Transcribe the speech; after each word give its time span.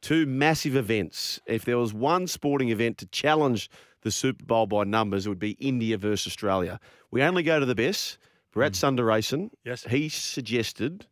two 0.00 0.26
massive 0.26 0.76
events. 0.76 1.40
If 1.46 1.64
there 1.64 1.78
was 1.78 1.92
one 1.92 2.26
sporting 2.26 2.68
event 2.70 2.98
to 2.98 3.06
challenge 3.06 3.68
the 4.02 4.10
Super 4.10 4.44
Bowl 4.44 4.66
by 4.66 4.84
numbers, 4.84 5.26
it 5.26 5.28
would 5.28 5.38
be 5.38 5.52
India 5.52 5.98
versus 5.98 6.26
Australia. 6.28 6.78
We 7.10 7.22
only 7.22 7.42
go 7.42 7.58
to 7.60 7.66
the 7.66 7.74
best. 7.74 8.18
Bharat 8.54 8.72
Sundaresan, 8.72 9.50
Yes. 9.64 9.84
he 9.84 10.08
suggested 10.08 11.06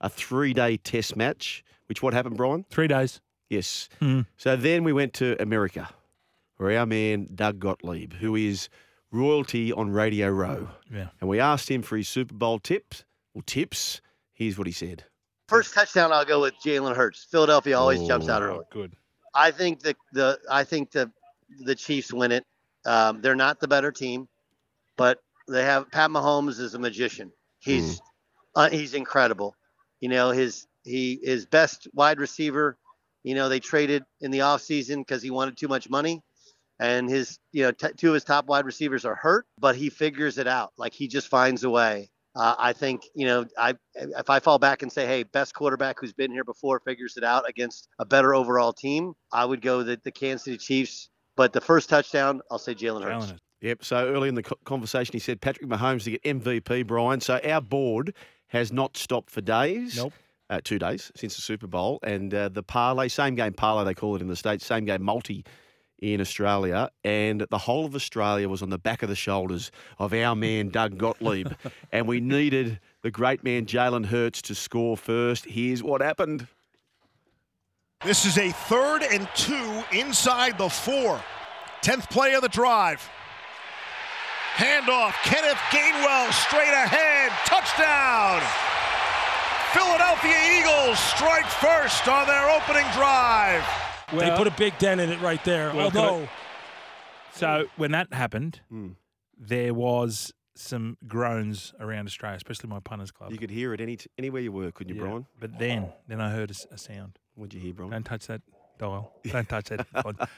a 0.00 0.08
three-day 0.08 0.76
test 0.78 1.16
match, 1.16 1.64
which 1.86 2.02
what 2.02 2.12
happened, 2.14 2.36
Brian? 2.36 2.64
Three 2.70 2.86
days. 2.88 3.20
Yes. 3.48 3.88
Mm. 4.00 4.26
So 4.36 4.56
then 4.56 4.84
we 4.84 4.92
went 4.92 5.12
to 5.14 5.40
America, 5.40 5.88
where 6.56 6.78
our 6.78 6.86
man 6.86 7.28
Doug 7.34 7.58
Gottlieb, 7.60 8.14
who 8.14 8.34
is 8.36 8.68
royalty 9.10 9.72
on 9.72 9.90
Radio 9.90 10.28
Row, 10.30 10.68
Yeah. 10.92 11.08
and 11.20 11.28
we 11.28 11.38
asked 11.40 11.70
him 11.70 11.82
for 11.82 11.96
his 11.96 12.08
Super 12.08 12.34
Bowl 12.34 12.58
tips 12.58 13.04
or 13.34 13.42
tips. 13.42 14.00
Here's 14.32 14.58
what 14.58 14.66
he 14.66 14.72
said. 14.72 15.04
First 15.52 15.74
touchdown, 15.74 16.12
I'll 16.12 16.24
go 16.24 16.40
with 16.40 16.54
Jalen 16.64 16.96
Hurts. 16.96 17.24
Philadelphia 17.30 17.78
always 17.78 18.02
jumps 18.02 18.28
out 18.28 18.42
Oh, 18.42 18.46
early. 18.46 18.64
good. 18.70 18.96
I 19.34 19.50
think 19.50 19.80
the 19.80 19.96
the 20.12 20.38
I 20.50 20.64
think 20.64 20.90
the 20.92 21.10
the 21.64 21.74
Chiefs 21.74 22.12
win 22.12 22.32
it. 22.32 22.44
Um, 22.86 23.20
they're 23.20 23.36
not 23.36 23.60
the 23.60 23.68
better 23.68 23.92
team, 23.92 24.28
but 24.96 25.18
they 25.48 25.64
have 25.64 25.90
Pat 25.90 26.10
Mahomes 26.10 26.58
is 26.60 26.74
a 26.74 26.78
magician. 26.78 27.32
He's 27.60 28.00
uh, 28.54 28.70
he's 28.70 28.94
incredible. 28.94 29.54
You 30.00 30.08
know 30.08 30.30
his 30.30 30.66
he 30.84 31.20
his 31.22 31.46
best 31.46 31.88
wide 31.94 32.18
receiver. 32.18 32.78
You 33.24 33.34
know 33.34 33.48
they 33.48 33.60
traded 33.60 34.04
in 34.20 34.30
the 34.30 34.40
offseason 34.40 34.98
because 34.98 35.22
he 35.22 35.30
wanted 35.30 35.56
too 35.56 35.68
much 35.68 35.88
money, 35.90 36.22
and 36.80 37.08
his 37.08 37.38
you 37.52 37.64
know 37.64 37.72
t- 37.72 37.92
two 37.96 38.08
of 38.08 38.14
his 38.14 38.24
top 38.24 38.46
wide 38.46 38.66
receivers 38.66 39.04
are 39.04 39.14
hurt, 39.14 39.46
but 39.58 39.76
he 39.76 39.90
figures 39.90 40.38
it 40.38 40.46
out. 40.48 40.72
Like 40.78 40.94
he 40.94 41.08
just 41.08 41.28
finds 41.28 41.64
a 41.64 41.70
way. 41.70 42.10
Uh, 42.34 42.54
I 42.58 42.72
think 42.72 43.02
you 43.14 43.26
know 43.26 43.44
I 43.58 43.74
if 43.94 44.30
I 44.30 44.40
fall 44.40 44.58
back 44.58 44.82
and 44.82 44.90
say, 44.90 45.06
hey, 45.06 45.22
best 45.22 45.54
quarterback 45.54 46.00
who's 46.00 46.12
been 46.12 46.30
here 46.30 46.44
before 46.44 46.80
figures 46.80 47.16
it 47.16 47.24
out 47.24 47.48
against 47.48 47.88
a 47.98 48.06
better 48.06 48.34
overall 48.34 48.72
team, 48.72 49.14
I 49.32 49.44
would 49.44 49.60
go 49.60 49.82
the, 49.82 50.00
the 50.02 50.10
Kansas 50.10 50.44
City 50.44 50.58
Chiefs. 50.58 51.08
But 51.34 51.52
the 51.52 51.60
first 51.60 51.88
touchdown, 51.88 52.42
I'll 52.50 52.58
say 52.58 52.74
Jalen 52.74 53.02
Hurts. 53.04 53.26
Challenge. 53.26 53.40
Yep. 53.62 53.84
So 53.84 54.08
early 54.08 54.28
in 54.28 54.34
the 54.34 54.42
conversation, 54.42 55.12
he 55.12 55.18
said 55.18 55.40
Patrick 55.40 55.68
Mahomes 55.68 56.04
to 56.04 56.10
get 56.10 56.22
MVP, 56.22 56.86
Brian. 56.86 57.20
So 57.20 57.40
our 57.44 57.60
board 57.60 58.14
has 58.48 58.72
not 58.72 58.96
stopped 58.96 59.30
for 59.30 59.40
days. 59.40 59.96
Nope. 59.96 60.12
Uh, 60.50 60.60
two 60.62 60.78
days 60.78 61.10
since 61.16 61.34
the 61.34 61.40
Super 61.40 61.66
Bowl. 61.66 61.98
And 62.02 62.34
uh, 62.34 62.50
the 62.50 62.62
parlay, 62.62 63.08
same 63.08 63.34
game 63.34 63.54
parlay, 63.54 63.84
they 63.84 63.94
call 63.94 64.16
it 64.16 64.20
in 64.20 64.28
the 64.28 64.36
States, 64.36 64.66
same 64.66 64.84
game 64.84 65.02
multi 65.02 65.46
in 66.02 66.20
Australia. 66.20 66.90
And 67.04 67.46
the 67.48 67.58
whole 67.58 67.86
of 67.86 67.94
Australia 67.94 68.48
was 68.48 68.60
on 68.60 68.68
the 68.68 68.78
back 68.78 69.02
of 69.02 69.08
the 69.08 69.14
shoulders 69.16 69.70
of 69.98 70.12
our 70.12 70.34
man, 70.34 70.68
Doug 70.72 70.98
Gottlieb. 70.98 71.48
and 71.92 72.06
we 72.06 72.20
needed 72.20 72.80
the 73.02 73.10
great 73.10 73.42
man, 73.42 73.64
Jalen 73.64 74.06
Hurts, 74.06 74.42
to 74.42 74.54
score 74.54 74.96
first. 74.96 75.46
Here's 75.46 75.82
what 75.82 76.02
happened. 76.02 76.46
This 78.04 78.26
is 78.26 78.36
a 78.36 78.50
third 78.50 79.04
and 79.04 79.28
two 79.34 79.82
inside 79.92 80.58
the 80.58 80.68
four. 80.68 81.22
Tenth 81.82 82.10
play 82.10 82.34
of 82.34 82.42
the 82.42 82.48
drive. 82.48 83.08
Handoff. 84.54 85.14
Kenneth 85.22 85.58
Gainwell 85.70 86.32
straight 86.32 86.74
ahead. 86.74 87.32
Touchdown. 87.46 88.42
Philadelphia 89.72 90.36
Eagles 90.58 90.98
strike 90.98 91.46
first 91.46 92.06
on 92.06 92.26
their 92.26 92.50
opening 92.50 92.84
drive. 92.92 93.64
They 94.12 94.30
put 94.36 94.46
a 94.46 94.54
big 94.56 94.76
dent 94.78 95.00
in 95.00 95.10
it 95.10 95.20
right 95.20 95.42
there. 95.44 95.72
Well, 95.74 95.90
can 95.90 96.00
Although, 96.00 96.28
So 97.34 97.66
when 97.76 97.92
that 97.92 98.12
happened, 98.12 98.60
Mm. 98.72 98.96
there 99.38 99.72
was 99.74 100.32
some 100.54 100.98
groans 101.08 101.72
around 101.80 102.06
Australia, 102.06 102.36
especially 102.36 102.68
my 102.68 102.80
punters 102.80 103.10
club. 103.10 103.32
You 103.32 103.38
could 103.38 103.50
hear 103.50 103.72
it 103.72 103.80
any 103.80 103.98
anywhere 104.18 104.42
you 104.42 104.52
were, 104.52 104.70
couldn't 104.70 104.94
you, 104.94 105.00
Yeah. 105.02 105.08
Brian? 105.08 105.26
But 105.40 105.58
then, 105.58 105.92
then 106.08 106.20
I 106.20 106.30
heard 106.30 106.50
a 106.50 106.78
sound. 106.78 107.18
What'd 107.34 107.54
you 107.54 107.60
hear, 107.60 107.72
Brian? 107.72 107.90
Don't 107.90 108.04
touch 108.04 108.26
that 108.26 108.42
dial. 108.78 109.14
Don't 109.24 109.48
touch 109.48 109.70
that. 109.70 109.86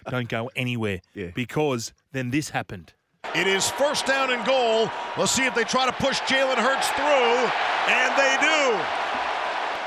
Don't 0.09 0.29
go 0.29 0.51
anywhere. 0.55 1.01
Yeah. 1.15 1.31
Because 1.35 1.93
then 2.13 2.31
this 2.31 2.51
happened. 2.51 2.93
It 3.35 3.49
is 3.49 3.69
first 3.73 4.07
down 4.07 4.31
and 4.31 4.45
goal. 4.47 4.89
Let's 5.19 5.33
see 5.33 5.45
if 5.47 5.55
they 5.57 5.65
try 5.65 5.87
to 5.87 5.93
push 5.93 6.21
Jalen 6.21 6.59
Hurts 6.59 6.89
through. 6.91 7.51
And 7.93 8.15
they 8.17 8.37
do. 8.41 8.81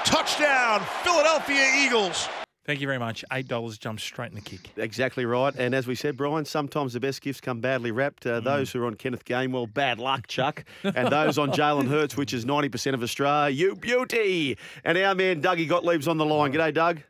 Touchdown, 0.03 0.81
Philadelphia 1.03 1.65
Eagles. 1.77 2.27
Thank 2.67 2.81
you 2.81 2.87
very 2.87 2.99
much. 2.99 3.23
Eight 3.31 3.47
dollars 3.47 3.77
jumped 3.77 4.01
straight 4.01 4.27
in 4.29 4.35
the 4.35 4.41
kick. 4.41 4.69
Exactly 4.75 5.25
right. 5.25 5.55
And 5.55 5.73
as 5.73 5.87
we 5.87 5.95
said, 5.95 6.17
Brian, 6.17 6.43
sometimes 6.43 6.91
the 6.91 6.99
best 6.99 7.21
gifts 7.21 7.39
come 7.39 7.61
badly 7.61 7.91
wrapped. 7.91 8.25
Mm. 8.25 8.33
Uh, 8.35 8.39
Those 8.41 8.69
who 8.73 8.83
are 8.83 8.87
on 8.87 8.95
Kenneth 8.95 9.23
Gainwell, 9.23 9.73
bad 9.73 9.99
luck, 9.99 10.27
Chuck. 10.27 10.65
and 10.83 11.07
those 11.09 11.37
on 11.37 11.51
Jalen 11.51 11.87
Hurts, 11.87 12.17
which 12.17 12.33
is 12.33 12.43
90% 12.43 12.93
of 12.93 13.01
Australia, 13.01 13.55
you 13.55 13.75
beauty. 13.75 14.57
And 14.83 14.97
our 14.97 15.15
man 15.15 15.41
Dougie 15.41 15.67
Gottlieb's 15.67 16.09
on 16.09 16.17
the 16.17 16.25
line. 16.25 16.51
G'day, 16.51 16.73
Doug. 16.73 17.01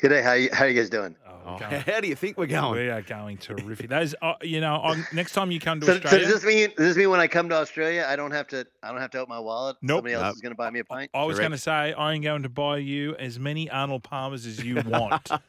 Good 0.00 0.08
day. 0.08 0.22
How 0.22 0.32
you, 0.32 0.48
how 0.52 0.64
you 0.64 0.74
guys 0.80 0.88
doing? 0.88 1.14
Oh, 1.48 1.56
how 1.58 2.00
do 2.00 2.08
you 2.08 2.14
think 2.14 2.36
we're 2.36 2.46
going? 2.46 2.78
we 2.78 2.88
are 2.90 3.02
going 3.02 3.38
terrific. 3.38 3.88
Those, 3.88 4.14
uh, 4.20 4.34
you 4.42 4.60
know, 4.60 4.74
on, 4.76 5.06
next 5.12 5.32
time 5.32 5.50
you 5.50 5.60
come 5.60 5.80
to 5.80 5.86
So, 5.86 5.92
so 5.92 5.98
Australia, 5.98 6.26
does 6.26 6.34
this 6.34 6.44
mean 6.44 6.68
does 6.76 6.88
this 6.88 6.96
mean 6.96 7.10
when 7.10 7.20
I 7.20 7.26
come 7.26 7.48
to 7.48 7.54
Australia, 7.54 8.06
I 8.08 8.16
don't 8.16 8.32
have 8.32 8.48
to 8.48 8.66
I 8.82 8.90
don't 8.90 9.00
have 9.00 9.10
to 9.12 9.18
open 9.18 9.30
my 9.30 9.40
wallet? 9.40 9.76
Nope. 9.82 9.98
Somebody 9.98 10.14
else 10.14 10.24
Nope. 10.24 10.34
is 10.34 10.40
going 10.40 10.52
to 10.52 10.56
buy 10.56 10.70
me 10.70 10.80
a 10.80 10.84
pint. 10.84 11.10
I 11.14 11.24
was 11.24 11.38
going 11.38 11.52
to 11.52 11.58
say 11.58 11.94
I'm 11.94 12.20
going 12.20 12.42
to 12.42 12.48
buy 12.48 12.78
you 12.78 13.16
as 13.16 13.38
many 13.38 13.70
Arnold 13.70 14.02
Palmers 14.02 14.46
as 14.46 14.62
you 14.64 14.82
want. 14.86 15.30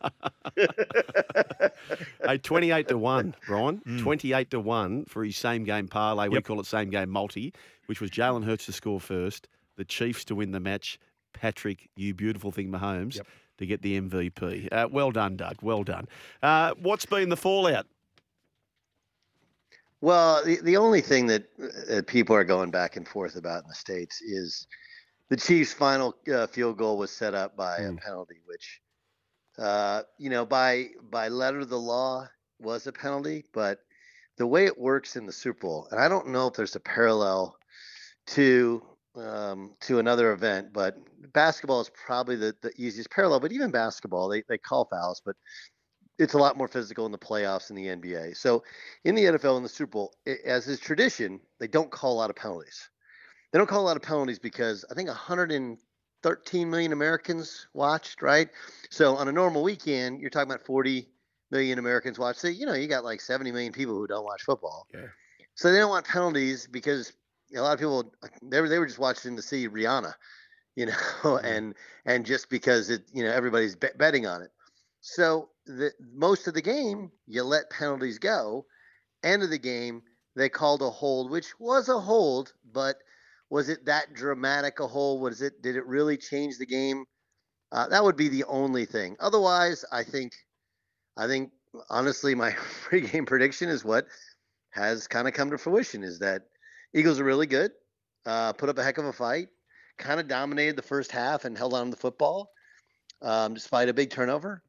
Hey, 2.24 2.38
28 2.38 2.88
to 2.90 2.98
1, 2.98 3.36
Brian. 3.48 3.82
Mm. 3.88 4.02
28 4.02 4.52
to 4.52 4.59
1 4.59 5.06
for 5.06 5.24
his 5.24 5.38
same 5.38 5.64
game 5.64 5.88
parlay. 5.88 6.28
We 6.28 6.42
call 6.42 6.59
it 6.59 6.66
same 6.66 6.90
game 6.90 7.09
multi, 7.09 7.54
which 7.88 8.02
was 8.02 8.12
Jalen 8.12 8.44
Hurts 8.44 8.66
to 8.66 8.72
score 8.72 9.00
first, 9.00 9.48
the 9.78 9.86
Chiefs 9.86 10.26
to 10.26 10.36
win 10.36 10.52
the 10.52 10.59
match, 10.59 11.00
Patrick, 11.34 11.90
you 11.96 12.14
beautiful 12.14 12.52
thing, 12.52 12.70
Mahomes, 12.70 13.16
Yep. 13.16 13.28
To 13.59 13.66
get 13.66 13.81
the 13.81 14.00
MVP. 14.00 14.70
Uh, 14.72 14.88
well 14.92 15.12
done, 15.12 15.38
Doug. 15.38 15.58
Well 15.62 15.84
done. 15.84 16.08
Uh, 16.42 16.74
what's 16.81 17.06
been 17.06 17.30
the 17.30 17.38
fallout? 17.38 17.86
Well, 20.02 20.44
the, 20.46 20.59
the 20.64 20.78
only 20.78 21.02
thing 21.02 21.28
that 21.28 21.44
uh, 21.92 22.02
people 22.08 22.36
are 22.36 22.46
going 22.46 22.72
back 22.72 22.96
and 22.96 23.08
forth 23.08 23.36
about 23.36 23.64
in 23.64 23.70
the 23.70 23.75
states 23.75 24.22
is 24.22 24.66
the 25.30 25.38
Chiefs' 25.38 25.74
final 25.74 26.16
uh, 26.34 26.47
field 26.47 26.78
goal 26.78 26.97
was 26.97 27.12
set 27.12 27.36
up 27.36 27.56
by 27.56 27.78
a 27.78 27.94
penalty, 27.94 28.40
which, 28.46 28.81
uh, 29.58 30.03
you 30.18 30.30
know, 30.30 30.46
by 30.46 30.88
by 31.12 31.28
letter 31.28 31.59
of 31.59 31.70
the 31.70 31.80
law 31.80 32.26
was 32.59 32.88
a 32.88 32.94
penalty, 32.94 33.44
but 33.53 33.80
the 34.38 34.47
way 34.47 34.66
it 34.66 34.80
works 34.80 35.18
in 35.18 35.26
the 35.26 35.34
Super 35.34 35.59
Bowl, 35.59 35.88
and 35.91 36.00
I 36.00 36.08
don't 36.08 36.30
know 36.30 36.47
if 36.47 36.53
there's 36.53 36.78
a 36.78 36.80
parallel 36.80 37.58
to 38.28 38.81
um, 39.16 39.75
to 39.81 40.00
another 40.00 40.31
event, 40.31 40.74
but 40.74 40.97
basketball 41.34 41.81
is 41.81 41.90
probably 41.90 42.36
the, 42.36 42.56
the 42.62 42.72
easiest 42.78 43.09
parallel. 43.09 43.40
But 43.40 43.52
even 43.52 43.72
basketball, 43.72 44.30
they, 44.30 44.44
they 44.47 44.58
call 44.58 44.86
fouls, 44.86 45.22
but 45.25 45.36
it's 46.18 46.34
a 46.34 46.38
lot 46.38 46.58
more 46.58 46.68
physical 46.68 47.06
in 47.06 47.12
the 47.12 47.18
playoffs 47.18 47.70
in 47.70 47.75
the 47.75 47.88
NBA. 47.88 48.34
So 48.34 48.64
in 49.03 49.16
the 49.16 49.25
NFL 49.25 49.56
and 49.56 49.66
the 49.66 49.70
Super 49.70 49.92
Bowl, 49.92 50.14
i- 50.28 50.38
as 50.46 50.68
is 50.68 50.80
tradition, 50.80 51.40
they 51.59 51.68
don't 51.68 51.92
call 51.92 52.14
a 52.14 52.20
lot 52.20 52.30
of 52.30 52.36
penalties. 52.36 52.90
They 53.52 53.58
don't 53.58 53.68
call 53.68 53.81
a 53.81 53.88
lot 53.88 53.97
of 53.97 54.03
penalties 54.03 54.40
because 54.40 54.86
I 54.92 54.94
think 54.94 55.08
113 55.09 56.70
million 56.70 56.91
Americans 56.94 57.67
watched, 57.73 58.22
right? 58.22 58.50
So 58.90 59.16
on 59.16 59.28
a 59.28 59.32
normal 59.32 59.64
weekend, 59.64 60.22
you're 60.22 60.29
talking 60.29 60.52
about 60.52 60.66
40 60.66 61.09
million 61.52 61.79
Americans 61.79 62.20
watch. 62.20 62.38
So 62.38 62.47
you 62.47 62.66
know, 62.66 62.73
you 62.76 62.88
got 62.88 63.03
like 63.03 63.22
70 63.22 63.52
million 63.52 63.73
people 63.73 63.96
who 63.96 64.08
don't 64.08 64.26
watch 64.26 64.44
football. 64.44 64.88
Yeah. 64.94 65.08
So 65.56 65.72
they 65.72 65.79
don't 65.79 65.90
want 65.90 66.06
penalties 66.06 66.67
because 66.67 67.14
a 67.55 67.61
lot 67.61 67.73
of 67.73 67.79
people 67.79 68.13
they 68.43 68.61
were 68.61 68.69
they 68.69 68.79
were 68.79 68.87
just 68.87 68.99
watching 68.99 69.35
to 69.35 69.41
see 69.41 69.67
Rihanna, 69.67 70.13
you 70.75 70.87
know, 70.87 71.37
and 71.43 71.75
and 72.05 72.25
just 72.25 72.49
because 72.49 72.90
it 72.90 73.03
you 73.13 73.23
know 73.23 73.31
everybody's 73.31 73.75
bet 73.75 73.97
betting 73.97 74.25
on 74.25 74.41
it. 74.41 74.51
So 75.01 75.49
the 75.66 75.91
most 76.13 76.47
of 76.47 76.53
the 76.53 76.61
game 76.61 77.11
you 77.28 77.43
let 77.43 77.69
penalties 77.69 78.19
go. 78.19 78.66
End 79.23 79.43
of 79.43 79.49
the 79.49 79.59
game 79.59 80.01
they 80.35 80.49
called 80.49 80.81
a 80.81 80.90
hold, 80.90 81.29
which 81.29 81.59
was 81.59 81.90
a 81.90 81.99
hold, 81.99 82.53
but 82.72 82.97
was 83.49 83.67
it 83.69 83.85
that 83.85 84.13
dramatic 84.13 84.79
a 84.79 84.87
hold? 84.87 85.22
Was 85.22 85.41
it 85.41 85.61
did 85.61 85.75
it 85.75 85.85
really 85.85 86.17
change 86.17 86.57
the 86.57 86.66
game? 86.66 87.05
Uh, 87.72 87.87
that 87.87 88.03
would 88.03 88.16
be 88.16 88.29
the 88.29 88.46
only 88.46 88.85
thing. 88.85 89.16
Otherwise, 89.19 89.85
I 89.91 90.03
think, 90.03 90.34
I 91.17 91.28
think 91.28 91.51
honestly, 91.90 92.34
my 92.35 92.51
pregame 92.90 93.28
prediction 93.28 93.69
is 93.69 93.84
what 93.84 94.07
has 94.72 95.07
kind 95.07 95.28
of 95.28 95.34
come 95.34 95.51
to 95.51 95.57
fruition: 95.57 96.03
is 96.03 96.19
that 96.19 96.43
Eagles 96.94 97.20
are 97.20 97.24
really 97.24 97.47
good, 97.47 97.72
uh, 98.26 98.53
put 98.53 98.70
up 98.70 98.78
a 98.78 98.84
heck 98.84 98.97
of 98.97 99.06
a 99.06 99.14
fight, 99.14 99.47
kind 99.97 100.20
of 100.20 100.28
dominated 100.28 100.76
the 100.76 100.82
first 100.82 101.12
half 101.12 101.46
and 101.46 101.58
held 101.58 101.74
on 101.74 101.86
to 101.86 101.91
the 101.91 101.97
football. 101.97 102.52
um, 103.22 103.53
despite 103.53 103.90
a 103.90 103.94
big 103.94 104.09
turnover. 104.09 104.64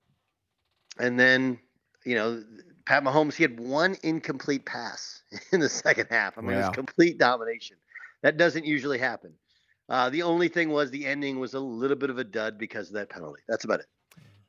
And 0.99 1.19
then, 1.19 1.59
you 2.05 2.15
know, 2.17 2.43
Pat 2.85 3.05
Mahomes, 3.05 3.35
he 3.35 3.43
had 3.45 3.59
one 3.61 3.97
incomplete 4.03 4.67
pass 4.67 5.23
in 5.53 5.61
the 5.61 5.69
second 5.69 6.09
half. 6.11 6.37
I 6.37 6.41
mean, 6.41 6.53
it 6.53 6.59
was 6.59 6.69
complete 6.71 7.19
domination. 7.19 7.77
That 8.23 8.37
doesn't 8.37 8.67
usually 8.67 8.99
happen. 8.99 9.35
Uh, 9.89 10.11
the 10.11 10.23
only 10.23 10.49
thing 10.49 10.71
was 10.71 10.91
the 10.91 11.07
ending 11.07 11.41
was 11.41 11.55
a 11.55 11.61
little 11.61 11.97
bit 11.97 12.11
of 12.11 12.19
a 12.19 12.25
dud 12.25 12.59
because 12.59 12.89
of 12.89 12.95
that 12.95 13.09
penalty. 13.09 13.43
That's 13.49 13.65
about 13.65 13.81
it. 13.81 13.87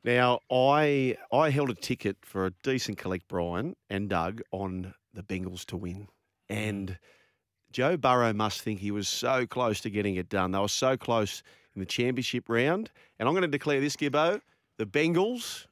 Now, 0.04 0.40
I 0.50 1.16
I 1.32 1.50
held 1.50 1.70
a 1.70 1.74
ticket 1.74 2.16
for 2.22 2.46
a 2.46 2.50
decent 2.64 2.98
collect, 2.98 3.28
Brian 3.28 3.76
and 3.88 4.08
Doug, 4.08 4.42
on 4.50 4.94
the 5.14 5.22
Bengals 5.22 5.64
to 5.66 5.76
win. 5.76 6.08
And 6.48 6.98
Joe 7.72 7.96
Burrow 7.96 8.32
must 8.32 8.60
think 8.62 8.80
he 8.80 8.90
was 8.90 9.08
so 9.08 9.46
close 9.46 9.80
to 9.80 9.90
getting 9.90 10.16
it 10.16 10.28
done. 10.28 10.52
They 10.52 10.58
were 10.58 10.68
so 10.68 10.96
close 10.96 11.42
in 11.74 11.80
the 11.80 11.86
championship 11.86 12.48
round. 12.48 12.90
And 13.18 13.28
I'm 13.28 13.32
going 13.34 13.42
to 13.42 13.48
declare 13.48 13.80
this, 13.80 13.96
Gibbo, 13.96 14.40
the 14.78 14.86
Bengals, 14.86 15.66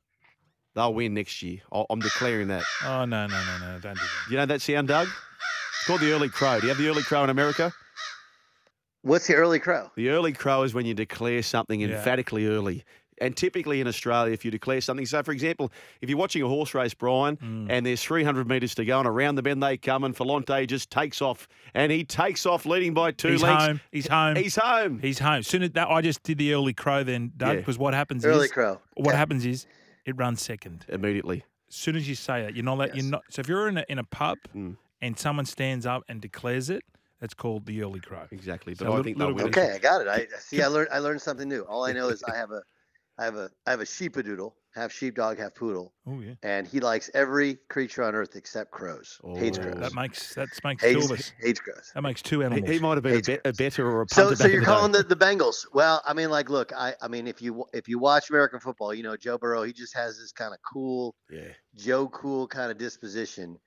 they'll 0.75 0.95
win 0.95 1.15
next 1.15 1.43
year. 1.43 1.61
I- 1.73 1.85
I'm 1.91 2.01
declaring 2.01 2.49
that. 2.49 2.63
Oh 2.85 3.05
no, 3.05 3.27
no, 3.27 3.45
no, 3.45 3.59
no! 3.59 3.79
Don't 3.81 3.95
do 3.95 4.01
that. 4.01 4.31
You 4.31 4.37
know 4.39 4.47
that 4.47 4.63
sound, 4.63 4.89
Doug? 4.89 5.09
It's 5.09 5.87
called 5.87 6.01
the 6.01 6.13
early 6.13 6.29
crow. 6.29 6.59
Do 6.61 6.67
you 6.67 6.69
have 6.71 6.79
the 6.79 6.89
early 6.89 7.03
crow 7.03 7.25
in 7.25 7.31
America? 7.31 7.73
What's 9.03 9.27
the 9.27 9.35
early 9.35 9.59
crow? 9.59 9.91
The 9.97 10.11
early 10.11 10.33
crow 10.33 10.63
is 10.63 10.75
when 10.75 10.85
you 10.85 10.93
declare 10.95 11.43
something 11.43 11.81
Yeah. 11.81 11.89
emphatically 11.97 12.47
early. 12.47 12.85
And 13.21 13.37
typically 13.37 13.81
in 13.83 13.87
Australia, 13.87 14.33
if 14.33 14.45
you 14.45 14.51
declare 14.51 14.81
something, 14.81 15.05
so 15.05 15.23
for 15.23 15.33
example, 15.33 15.71
if 16.01 16.09
you're 16.09 16.19
watching 16.19 16.43
a 16.43 16.49
horse 16.49 16.73
race, 16.75 16.95
Brian, 16.95 17.37
Mm. 17.37 17.67
and 17.71 17.85
there's 17.85 18.03
300 18.03 18.49
metres 18.49 18.75
to 18.77 18.85
go, 18.85 18.99
and 18.99 19.07
around 19.07 19.35
the 19.35 19.43
bend 19.43 19.63
they 19.63 19.77
come, 19.77 20.05
and 20.05 20.17
Falante 20.17 20.67
just 20.67 20.91
takes 20.91 21.21
off, 21.21 21.47
and 21.75 21.93
he 21.93 22.03
takes 22.05 22.47
off 22.47 22.65
leading 22.65 22.95
by 22.95 23.11
two 23.13 23.33
He's 23.33 23.43
lengths. 23.43 23.67
home. 23.67 23.81
He's 23.93 24.07
home. 24.07 24.37
He's 24.37 24.57
home. 24.57 24.99
He's 25.01 25.19
home. 25.19 25.43
Soon 25.43 25.63
as 25.65 25.71
that, 25.73 25.89
I 25.89 26.01
just 26.01 26.23
did 26.23 26.39
the 26.39 26.55
early 26.55 26.73
crow 26.73 27.05
then, 27.05 27.33
Doug, 27.37 27.49
Yeah. 27.51 27.57
because 27.57 27.77
what 27.79 27.93
happens 27.93 28.25
Early 28.25 28.47
is 28.47 28.53
crow. 28.53 28.81
what 28.95 29.09
Okay. 29.09 29.17
happens 29.19 29.45
is 29.45 29.67
it 30.07 30.17
runs 30.17 30.41
second. 30.41 30.87
Immediately. 30.89 31.45
As 31.69 31.75
soon 31.77 31.97
as 31.97 32.09
you 32.09 32.15
say 32.15 32.43
that, 32.43 32.57
you're 32.57 32.65
not 32.65 32.79
let, 32.79 32.95
Yes. 32.95 33.05
you're 33.05 33.11
not. 33.13 33.23
So 33.29 33.41
if 33.41 33.49
you're 33.49 33.69
in 33.69 33.77
a, 33.79 33.85
in 33.89 33.99
a 33.99 34.05
pub 34.05 34.39
Mm. 34.57 34.77
and 35.03 35.19
someone 35.19 35.45
stands 35.45 35.85
up 35.85 36.05
and 36.09 36.21
declares 36.23 36.71
it, 36.71 36.83
that's 37.21 37.35
called 37.35 37.67
the 37.67 37.83
early 37.83 38.01
crow. 38.01 38.27
Exactly. 38.31 38.75
So 38.75 38.87
But 38.87 38.87
a 38.87 38.87
I 38.87 38.91
little- 38.97 39.05
think 39.05 39.19
they'll 39.19 39.33
win. 39.35 39.47
Okay, 39.49 39.73
I 39.75 39.79
got 39.79 40.01
it. 40.01 40.09
I 40.09 40.15
I 40.35 40.39
see. 40.39 40.63
I 40.63 40.67
learned. 40.69 40.89
I 40.91 40.99
learned 41.01 41.21
something 41.21 41.49
new. 41.51 41.61
All 41.65 41.85
I 41.85 41.93
know 41.93 42.09
is 42.09 42.23
I 42.25 42.35
have 42.35 42.51
a, 42.51 42.63
I 43.19 43.25
have 43.25 43.35
a, 43.37 43.51
I 43.67 43.71
have 43.73 43.81
a 43.81 43.85
sheepadoodle, 43.85 44.53
half 44.75 44.93
sheepdog, 44.93 45.39
half 45.39 45.55
poodle, 45.55 45.93
Oh 46.07 46.21
yeah, 46.21 46.35
and 46.43 46.67
he 46.67 46.81
likes 46.81 47.11
every 47.13 47.59
creature 47.69 48.03
on 48.03 48.15
earth 48.15 48.35
except 48.37 48.71
crows. 48.71 49.19
Hates 49.37 49.59
Oh. 49.59 49.63
crows. 49.63 49.79
that 49.81 49.95
makes 49.95 50.35
that 50.35 50.49
makes 50.65 50.83
two 50.83 50.99
of 50.99 51.05
us. 51.05 51.11
Hates, 51.11 51.33
hates 51.41 51.61
crows. 51.61 51.91
That 51.95 52.03
makes 52.03 52.23
two 52.23 52.43
animals. 52.43 52.71
he 52.71 52.79
might 52.79 52.95
have 52.95 53.03
been 53.03 53.13
a, 53.13 53.17
Hates 53.17 53.29
bet, 53.29 53.41
a 53.45 53.53
better 53.53 53.87
or 53.91 54.03
a 54.03 54.07
punter 54.07 54.37
So, 54.37 54.45
so 54.45 54.49
you're 54.49 54.61
the 54.61 54.67
calling 54.67 54.93
day. 54.93 54.99
the, 55.03 55.15
the 55.15 55.17
Bengals? 55.17 55.67
Well, 55.75 56.01
I 56.07 56.15
mean, 56.15 56.31
like, 56.31 56.49
look, 56.49 56.73
I, 56.75 56.95
I 57.03 57.09
mean, 57.09 57.27
if 57.27 57.43
you 57.43 57.65
if 57.75 57.89
you 57.89 57.99
watch 57.99 58.31
American 58.31 58.61
football, 58.61 58.95
you 58.95 59.03
know 59.03 59.17
Joe 59.17 59.37
Burrow, 59.37 59.65
he 59.65 59.73
just 59.75 59.95
has 59.97 60.19
this 60.19 60.33
kind 60.33 60.55
of 60.55 60.61
cool, 60.73 61.15
Yeah. 61.31 61.49
Joe 61.77 62.09
Cool 62.09 62.47
kind 62.49 62.71
of 62.71 62.79
disposition. 62.79 63.59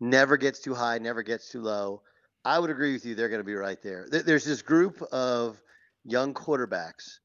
Never 0.00 0.36
gets 0.36 0.60
too 0.60 0.74
high, 0.74 0.98
never 0.98 1.22
gets 1.22 1.50
too 1.50 1.60
low. 1.60 2.02
I 2.44 2.58
would 2.58 2.70
agree 2.70 2.92
with 2.94 3.04
you. 3.04 3.14
They're 3.14 3.28
going 3.28 3.40
to 3.40 3.44
be 3.44 3.54
right 3.54 3.80
there. 3.82 4.06
There- 4.10 4.22
There's 4.22 4.44
this 4.44 4.62
group 4.62 5.00
of 5.12 5.60
young 6.04 6.34
quarterbacks, 6.34 7.18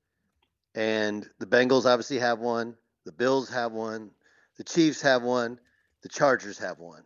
and 0.78 1.28
the 1.40 1.46
Bengals 1.48 1.86
obviously 1.86 2.20
have 2.20 2.38
one. 2.38 2.76
The 3.04 3.12
Bills 3.12 3.50
have 3.50 3.72
one. 3.72 4.12
The 4.58 4.64
Chiefs 4.64 5.02
have 5.02 5.24
one. 5.24 5.60
The 6.04 6.10
Chargers 6.10 6.60
have 6.60 6.78
one. 6.78 7.02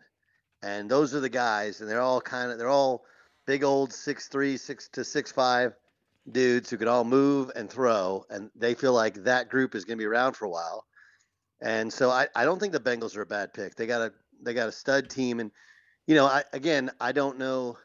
And 0.61 0.91
those 0.91 1.15
are 1.15 1.21
the 1.21 1.29
guys, 1.29 1.79
and 1.79 1.89
they're 1.89 2.01
all 2.01 2.19
kind 2.19 2.51
of 2.51 2.57
they're 2.57 2.67
all 2.67 3.05
big 3.47 3.63
old 3.63 3.93
six 3.93 4.27
three, 4.27 4.57
six 4.57 4.89
to 4.89 5.05
six 5.05 5.31
five 5.31 5.73
dudes 6.29 6.69
who 6.69 6.77
can 6.77 6.89
all 6.89 7.05
move 7.05 7.49
and 7.55 7.69
throw, 7.69 8.25
and 8.29 8.51
they 8.55 8.73
feel 8.73 8.93
like 8.93 9.23
that 9.23 9.49
group 9.49 9.73
is 9.73 9.85
going 9.85 9.97
to 9.97 10.01
be 10.01 10.05
around 10.05 10.33
for 10.33 10.45
a 10.45 10.49
while. 10.49 10.85
And 11.61 11.91
so 11.91 12.09
I, 12.09 12.27
I 12.35 12.43
don't 12.43 12.59
think 12.59 12.73
the 12.73 12.79
Bengals 12.79 13.15
are 13.15 13.21
a 13.21 13.25
bad 13.25 13.53
pick. 13.53 13.75
They 13.75 13.87
got 13.87 14.01
a 14.01 14.11
they 14.43 14.53
got 14.53 14.67
a 14.67 14.73
stud 14.73 15.09
team, 15.09 15.39
and 15.39 15.49
you 16.07 16.15
know 16.15 16.25
I 16.25 16.43
again 16.51 16.91
I 16.99 17.13
don't 17.13 17.39
know 17.39 17.77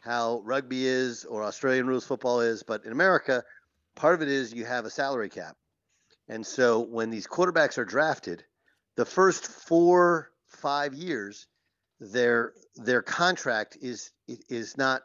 how 0.00 0.40
rugby 0.42 0.86
is 0.86 1.26
or 1.26 1.44
Australian 1.44 1.86
rules 1.86 2.06
football 2.06 2.40
is, 2.40 2.62
but 2.62 2.84
in 2.86 2.92
America, 2.92 3.44
part 3.94 4.14
of 4.14 4.22
it 4.22 4.28
is 4.28 4.52
you 4.52 4.64
have 4.64 4.84
a 4.84 4.90
salary 4.90 5.28
cap, 5.28 5.56
and 6.28 6.46
so 6.46 6.80
when 6.80 7.10
these 7.10 7.26
quarterbacks 7.26 7.78
are 7.78 7.84
drafted, 7.84 8.44
the 8.96 9.04
first 9.04 9.46
four 9.46 10.30
five 10.48 10.94
years, 10.94 11.46
their 12.00 12.52
their 12.76 13.02
contract 13.02 13.76
is 13.80 14.10
is 14.26 14.76
not 14.76 15.02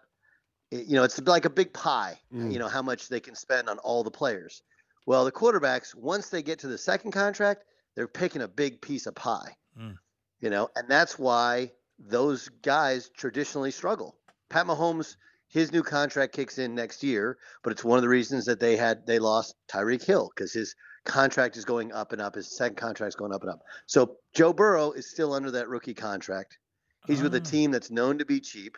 you 0.71 0.95
know 0.95 1.03
it's 1.03 1.19
like 1.21 1.45
a 1.45 1.49
big 1.49 1.73
pie 1.73 2.19
Mm. 2.33 2.51
you 2.51 2.59
know 2.59 2.67
how 2.67 2.81
much 2.81 3.07
they 3.07 3.19
can 3.19 3.35
spend 3.35 3.69
on 3.69 3.77
all 3.79 4.03
the 4.03 4.11
players 4.11 4.61
well 5.05 5.23
the 5.23 5.31
quarterbacks 5.31 5.95
once 5.95 6.29
they 6.29 6.41
get 6.41 6.59
to 6.59 6.67
the 6.67 6.77
second 6.77 7.11
contract 7.11 7.63
they're 7.95 8.07
picking 8.07 8.41
a 8.41 8.47
big 8.47 8.81
piece 8.81 9.05
of 9.05 9.15
pie 9.15 9.55
Mm. 9.79 9.97
you 10.41 10.49
know 10.49 10.69
and 10.75 10.89
that's 10.89 11.17
why 11.17 11.71
those 11.99 12.49
guys 12.63 13.09
traditionally 13.15 13.71
struggle 13.71 14.17
pat 14.49 14.65
mahomes 14.65 15.15
his 15.49 15.71
new 15.71 15.83
contract 15.83 16.33
kicks 16.33 16.57
in 16.57 16.75
next 16.75 17.03
year 17.03 17.37
but 17.63 17.71
it's 17.71 17.83
one 17.83 17.97
of 17.97 18.01
the 18.03 18.09
reasons 18.09 18.45
that 18.45 18.59
they 18.59 18.75
had 18.75 19.05
they 19.07 19.19
lost 19.19 19.55
tyreek 19.71 20.03
hill 20.03 20.31
because 20.35 20.53
his 20.53 20.75
contract 21.05 21.55
is 21.57 21.65
going 21.65 21.91
up 21.93 22.11
and 22.11 22.21
up 22.21 22.35
his 22.35 22.55
second 22.55 22.75
contract 22.75 23.09
is 23.09 23.15
going 23.15 23.33
up 23.33 23.41
and 23.41 23.51
up 23.51 23.61
so 23.85 24.17
joe 24.33 24.51
burrow 24.51 24.91
is 24.91 25.09
still 25.09 25.33
under 25.33 25.51
that 25.51 25.69
rookie 25.69 25.93
contract 25.93 26.57
He's 27.05 27.21
with 27.21 27.33
a 27.35 27.39
Ah. 27.39 27.43
team 27.43 27.71
that's 27.71 27.89
known 27.89 28.17
to 28.17 28.25
be 28.25 28.41
cheap. 28.41 28.77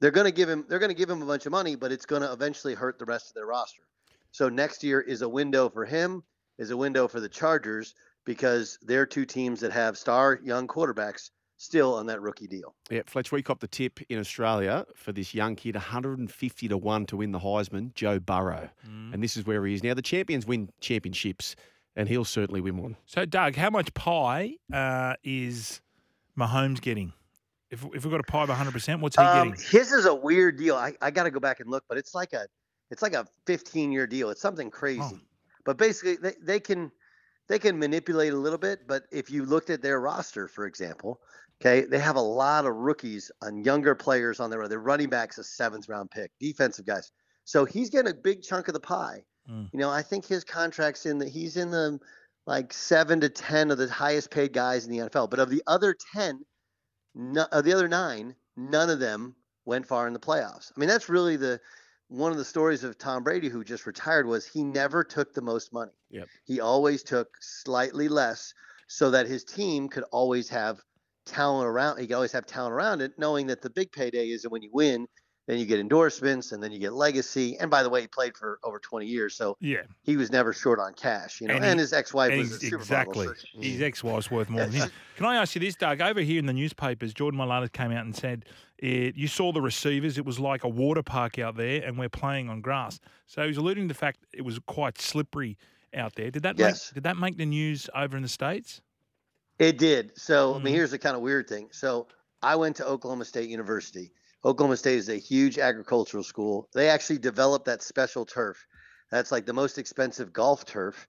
They're 0.00 0.10
going 0.10 0.26
to 0.26 0.30
give 0.32 0.50
him 0.50 0.66
they're 0.68 0.78
going 0.78 0.90
to 0.90 0.94
give 0.94 1.08
him 1.08 1.22
a 1.22 1.26
bunch 1.26 1.46
of 1.46 1.52
money, 1.52 1.76
but 1.76 1.90
it's 1.90 2.04
going 2.04 2.20
to 2.20 2.30
eventually 2.30 2.74
hurt 2.74 2.98
the 2.98 3.06
rest 3.06 3.28
of 3.30 3.34
their 3.34 3.46
roster. 3.46 3.84
So 4.32 4.50
next 4.50 4.84
year 4.84 5.00
is 5.00 5.22
a 5.22 5.28
window 5.28 5.70
for 5.70 5.86
him, 5.86 6.22
is 6.58 6.70
a 6.70 6.76
window 6.76 7.08
for 7.08 7.20
the 7.20 7.28
Chargers 7.28 7.94
because 8.26 8.78
they're 8.82 9.06
two 9.06 9.24
teams 9.24 9.60
that 9.60 9.72
have 9.72 9.96
star 9.96 10.38
young 10.42 10.68
quarterbacks 10.68 11.30
still 11.60 11.94
on 11.94 12.06
that 12.06 12.22
rookie 12.22 12.46
deal. 12.46 12.74
Yeah, 12.90 13.02
Fletch, 13.06 13.30
we 13.30 13.42
copped 13.42 13.60
the 13.60 13.68
tip 13.68 14.00
in 14.08 14.18
Australia 14.18 14.86
for 14.94 15.12
this 15.12 15.34
young 15.34 15.56
kid, 15.56 15.74
150 15.74 16.68
to 16.68 16.76
1 16.78 17.06
to 17.06 17.16
win 17.18 17.32
the 17.32 17.38
Heisman, 17.38 17.94
Joe 17.94 18.18
Burrow. 18.18 18.70
Mm. 18.88 19.12
And 19.14 19.22
this 19.22 19.36
is 19.36 19.44
where 19.44 19.64
he 19.66 19.74
is. 19.74 19.82
Now, 19.82 19.92
the 19.92 20.00
champions 20.02 20.46
win 20.46 20.70
championships, 20.80 21.56
and 21.96 22.08
he'll 22.08 22.24
certainly 22.24 22.62
win 22.62 22.78
one. 22.78 22.96
So, 23.04 23.26
Doug, 23.26 23.56
how 23.56 23.68
much 23.68 23.92
pie 23.92 24.54
uh, 24.72 25.14
is 25.22 25.82
Mahomes 26.38 26.80
getting? 26.80 27.12
If, 27.70 27.84
if 27.94 28.04
we've 28.04 28.10
got 28.10 28.20
a 28.20 28.24
pie 28.24 28.42
of 28.44 28.48
100%, 28.48 29.00
what's 29.00 29.16
he 29.16 29.22
Um, 29.22 29.50
getting? 29.50 29.64
his 29.70 29.92
is 29.92 30.06
a 30.06 30.14
weird 30.14 30.56
deal. 30.56 30.76
I, 30.76 30.94
I 31.02 31.10
got 31.10 31.24
to 31.24 31.30
go 31.30 31.40
back 31.40 31.60
and 31.60 31.70
look, 31.70 31.84
but 31.88 31.98
it's 31.98 32.14
like 32.14 32.32
a 32.32 32.46
it's 32.90 33.02
like 33.02 33.12
a 33.14 33.26
15 33.46 33.92
year 33.92 34.06
deal. 34.06 34.30
It's 34.30 34.40
something 34.40 34.70
crazy. 34.70 35.02
Oh. 35.02 35.18
But 35.64 35.76
basically, 35.76 36.16
they, 36.16 36.34
they 36.42 36.58
can 36.58 36.90
they 37.48 37.58
can 37.58 37.78
manipulate 37.78 38.32
a 38.32 38.36
little 38.36 38.58
bit. 38.58 38.88
But 38.88 39.04
if 39.12 39.30
you 39.30 39.44
looked 39.44 39.70
at 39.70 39.82
their 39.82 40.00
roster, 40.00 40.48
for 40.48 40.66
example, 40.66 41.20
okay, 41.60 41.86
they 41.86 41.98
have 41.98 42.16
a 42.16 42.20
lot 42.20 42.66
of 42.66 42.74
rookies 42.74 43.30
and 43.42 43.64
younger 43.64 43.94
players 43.94 44.40
on 44.40 44.50
their 44.50 44.66
their 44.68 44.80
running 44.80 45.08
backs 45.08 45.38
a 45.38 45.44
seventh 45.44 45.88
round 45.88 46.10
pick, 46.10 46.30
defensive 46.40 46.86
guys. 46.86 47.10
So 47.44 47.64
he's 47.64 47.90
getting 47.90 48.10
a 48.10 48.14
big 48.14 48.42
chunk 48.42 48.68
of 48.68 48.74
the 48.74 48.80
pie. 48.80 49.24
Mm. 49.50 49.68
You 49.72 49.78
know, 49.78 49.90
I 49.90 50.02
think 50.02 50.26
his 50.26 50.44
contract's 50.44 51.06
in 51.06 51.18
the 51.18 51.28
he's 51.28 51.56
in 51.56 51.70
the 51.70 51.98
like 52.46 52.72
seven 52.72 53.20
to 53.20 53.28
ten 53.28 53.70
of 53.70 53.78
the 53.78 53.88
highest 53.88 54.30
paid 54.30 54.52
guys 54.52 54.86
in 54.86 54.92
the 54.92 54.98
NFL. 55.08 55.30
But 55.30 55.40
of 55.40 55.50
the 55.50 55.62
other 55.66 55.94
ten, 56.14 56.44
no, 57.14 57.46
of 57.52 57.64
the 57.64 57.72
other 57.72 57.88
nine, 57.88 58.34
none 58.56 58.90
of 58.90 59.00
them 59.00 59.34
went 59.64 59.86
far 59.86 60.06
in 60.06 60.12
the 60.12 60.18
playoffs. 60.18 60.72
I 60.74 60.80
mean, 60.80 60.88
that's 60.88 61.08
really 61.08 61.36
the 61.36 61.60
one 62.08 62.32
of 62.32 62.38
the 62.38 62.44
stories 62.44 62.82
of 62.82 62.98
Tom 62.98 63.22
Brady, 63.22 63.48
who 63.48 63.62
just 63.62 63.86
retired, 63.86 64.26
was 64.26 64.46
he 64.46 64.64
never 64.64 65.04
took 65.04 65.32
the 65.32 65.42
most 65.42 65.72
money. 65.72 65.92
Yep. 66.10 66.26
He 66.44 66.60
always 66.60 67.04
took 67.04 67.28
slightly 67.40 68.08
less, 68.08 68.52
so 68.88 69.10
that 69.12 69.28
his 69.28 69.44
team 69.44 69.88
could 69.88 70.02
always 70.10 70.48
have 70.48 70.80
talent 71.30 71.66
around. 71.68 71.98
He 71.98 72.06
could 72.06 72.14
always 72.16 72.32
have 72.32 72.46
talent 72.46 72.74
around 72.74 73.00
it, 73.00 73.12
knowing 73.18 73.46
that 73.46 73.62
the 73.62 73.70
big 73.70 73.90
payday 73.92 74.28
is 74.28 74.44
when 74.48 74.62
you 74.62 74.70
win, 74.72 75.06
then 75.46 75.58
you 75.58 75.64
get 75.66 75.80
endorsements, 75.80 76.52
and 76.52 76.62
then 76.62 76.70
you 76.70 76.78
get 76.78 76.92
legacy. 76.92 77.56
And 77.58 77.70
by 77.70 77.82
the 77.82 77.88
way, 77.90 78.02
he 78.02 78.06
played 78.06 78.36
for 78.36 78.58
over 78.62 78.78
20 78.78 79.06
years, 79.06 79.34
so 79.34 79.56
Yeah, 79.60 79.82
he 80.02 80.16
was 80.16 80.30
never 80.30 80.52
short 80.52 80.78
on 80.78 80.92
cash. 80.94 81.40
You 81.40 81.48
know, 81.48 81.54
And 81.56 81.64
and, 81.64 81.74
he- 81.80 81.82
his 81.82 81.92
ex-wife 81.92 82.30
and 82.30 82.40
was 82.40 82.62
exactly. 82.62 83.26
So- 83.26 83.34
His 83.60 83.80
ex-wife's 83.80 84.30
worth 84.30 84.48
more 84.50 84.60
than 84.66 84.72
him. 84.72 84.90
Can 85.16 85.26
I 85.26 85.36
ask 85.36 85.54
you 85.54 85.60
this, 85.60 85.74
Doug? 85.74 86.00
Over 86.00 86.20
here 86.20 86.38
in 86.38 86.46
the 86.46 86.52
newspapers, 86.52 87.12
Jordan 87.14 87.40
Mailata 87.40 87.72
came 87.72 87.90
out 87.90 88.04
and 88.04 88.14
said, 88.14 88.44
eh, 88.82 89.10
you 89.14 89.26
saw 89.26 89.50
the 89.52 89.60
receivers. 89.62 90.18
It 90.18 90.24
was 90.24 90.38
like 90.38 90.62
a 90.62 90.68
water 90.68 91.02
park 91.02 91.38
out 91.38 91.56
there, 91.56 91.82
and 91.84 91.98
we're 91.98 92.08
playing 92.08 92.48
on 92.48 92.60
grass. 92.60 93.00
So 93.26 93.42
he 93.42 93.48
was 93.48 93.56
alluding 93.56 93.88
to 93.88 93.94
the 93.94 93.98
fact 93.98 94.18
it 94.32 94.42
was 94.42 94.58
quite 94.66 95.00
slippery 95.00 95.58
out 95.94 96.14
there. 96.14 96.30
Did 96.30 96.44
that 96.44 96.58
Yes. 96.58 96.88
make, 96.90 96.94
did 96.94 97.02
that 97.04 97.16
make 97.16 97.36
the 97.38 97.46
news 97.46 97.88
over 97.96 98.16
in 98.16 98.22
the 98.22 98.28
states? 98.28 98.82
It 99.60 99.78
did. 99.78 100.18
So, 100.18 100.56
I 100.56 100.58
mean, 100.58 100.74
Mhm. 100.74 100.76
here's 100.76 100.90
the 100.92 100.98
kind 100.98 101.16
of 101.16 101.22
weird 101.22 101.48
thing. 101.48 101.70
So, 101.72 102.08
I 102.42 102.56
went 102.56 102.76
to 102.78 102.86
Oklahoma 102.86 103.26
State 103.26 103.50
University. 103.50 104.12
Oklahoma 104.44 104.78
State 104.78 104.98
is 104.98 105.10
a 105.10 105.16
huge 105.18 105.58
agricultural 105.58 106.24
school. 106.24 106.68
They 106.74 106.88
actually 106.88 107.18
developed 107.18 107.66
that 107.66 107.82
special 107.82 108.26
turf. 108.26 108.66
That's 109.12 109.30
like 109.30 109.46
the 109.46 109.52
most 109.52 109.78
expensive 109.78 110.32
golf 110.32 110.64
turf 110.66 111.08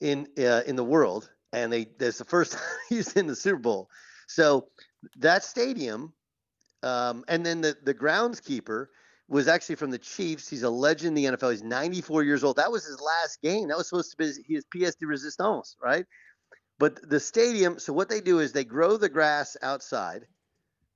in 0.00 0.28
uh, 0.38 0.62
in 0.66 0.76
the 0.76 0.84
world, 0.84 1.30
and 1.52 1.72
they 1.72 1.86
that's 1.98 2.18
the 2.18 2.24
first 2.24 2.52
time 2.54 2.62
used 2.90 3.16
in 3.16 3.28
the 3.28 3.36
Super 3.36 3.60
Bowl. 3.60 3.90
So, 4.28 4.70
that 5.18 5.44
stadium, 5.44 6.14
um, 6.82 7.24
and 7.28 7.46
then 7.46 7.60
the 7.60 7.76
the 7.82 7.94
groundskeeper 7.94 8.88
was 9.28 9.48
actually 9.48 9.76
from 9.76 9.90
the 9.90 9.98
Chiefs. 9.98 10.48
He's 10.48 10.64
a 10.64 10.70
legend 10.70 11.16
in 11.18 11.24
the 11.24 11.36
NFL. 11.36 11.50
He's 11.52 11.62
94 11.62 12.24
years 12.24 12.44
old. 12.44 12.56
That 12.56 12.72
was 12.72 12.84
his 12.84 13.00
last 13.00 13.40
game. 13.42 13.68
That 13.68 13.78
was 13.78 13.88
supposed 13.88 14.10
to 14.12 14.16
be 14.16 14.26
his, 14.26 14.64
his 14.74 14.96
de 14.96 15.06
résistance, 15.06 15.76
right? 15.82 16.06
But 16.78 17.08
the 17.08 17.20
stadium. 17.20 17.78
So 17.78 17.92
what 17.92 18.08
they 18.08 18.20
do 18.20 18.40
is 18.40 18.52
they 18.52 18.64
grow 18.64 18.96
the 18.96 19.08
grass 19.08 19.56
outside, 19.62 20.26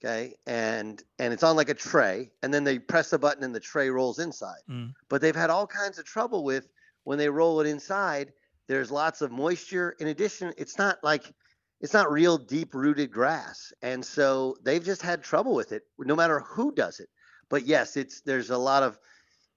okay, 0.02 0.34
and 0.46 1.02
and 1.18 1.32
it's 1.32 1.42
on 1.42 1.56
like 1.56 1.68
a 1.68 1.74
tray, 1.74 2.30
and 2.42 2.52
then 2.52 2.64
they 2.64 2.78
press 2.78 3.12
a 3.12 3.18
button 3.18 3.44
and 3.44 3.54
the 3.54 3.60
tray 3.60 3.90
rolls 3.90 4.18
inside. 4.18 4.60
Mm. 4.68 4.92
But 5.08 5.20
they've 5.20 5.36
had 5.36 5.50
all 5.50 5.66
kinds 5.66 5.98
of 5.98 6.04
trouble 6.04 6.44
with 6.44 6.68
when 7.04 7.18
they 7.18 7.28
roll 7.28 7.60
it 7.60 7.66
inside. 7.66 8.32
There's 8.68 8.90
lots 8.90 9.20
of 9.20 9.30
moisture. 9.30 9.94
In 10.00 10.08
addition, 10.08 10.52
it's 10.56 10.76
not 10.76 10.98
like 11.04 11.32
it's 11.80 11.92
not 11.92 12.10
real 12.10 12.38
deep 12.38 12.74
rooted 12.74 13.12
grass, 13.12 13.72
and 13.82 14.04
so 14.04 14.56
they've 14.64 14.84
just 14.84 15.02
had 15.02 15.22
trouble 15.22 15.54
with 15.54 15.72
it, 15.72 15.82
no 15.98 16.16
matter 16.16 16.40
who 16.40 16.72
does 16.72 17.00
it. 17.00 17.08
But 17.48 17.66
yes, 17.66 17.96
it's 17.96 18.22
there's 18.22 18.50
a 18.50 18.58
lot 18.58 18.82
of 18.82 18.98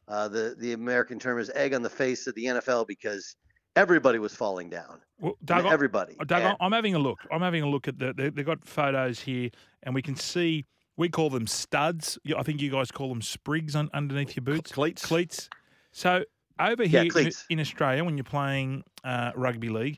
uh, 0.07 0.27
the 0.27 0.55
the 0.59 0.73
American 0.73 1.19
term 1.19 1.39
is 1.39 1.51
egg 1.55 1.73
on 1.73 1.81
the 1.81 1.89
face 1.89 2.27
of 2.27 2.35
the 2.35 2.45
NFL 2.45 2.87
because 2.87 3.35
everybody 3.79 4.19
was 4.19 4.35
falling 4.35 4.69
down. 4.69 4.99
Well, 5.19 5.37
Doug, 5.43 5.65
everybody. 5.65 6.15
Doug, 6.25 6.41
And- 6.43 6.57
I'm 6.59 6.71
having 6.71 6.95
a 6.95 6.99
look. 6.99 7.19
I'm 7.31 7.41
having 7.41 7.63
a 7.63 7.69
look 7.69 7.87
at 7.87 7.97
the. 7.97 8.13
They, 8.13 8.29
they've 8.29 8.45
got 8.45 8.63
photos 8.65 9.19
here, 9.21 9.49
and 9.83 9.95
we 9.95 10.01
can 10.01 10.15
see. 10.15 10.65
We 10.97 11.07
call 11.07 11.29
them 11.29 11.47
studs. 11.47 12.19
I 12.37 12.43
think 12.43 12.61
you 12.61 12.69
guys 12.69 12.91
call 12.91 13.07
them 13.09 13.21
sprigs 13.21 13.73
un, 13.75 13.89
underneath 13.93 14.35
your 14.35 14.43
boots. 14.43 14.71
cleats. 14.71 15.05
Cleats. 15.05 15.49
So 15.93 16.25
over 16.59 16.83
Yeah, 16.83 17.03
here 17.03 17.17
in, 17.19 17.31
in 17.49 17.59
Australia, 17.61 18.03
when 18.03 18.17
you're 18.17 18.25
playing 18.25 18.83
uh, 19.05 19.31
rugby 19.35 19.69
league, 19.69 19.97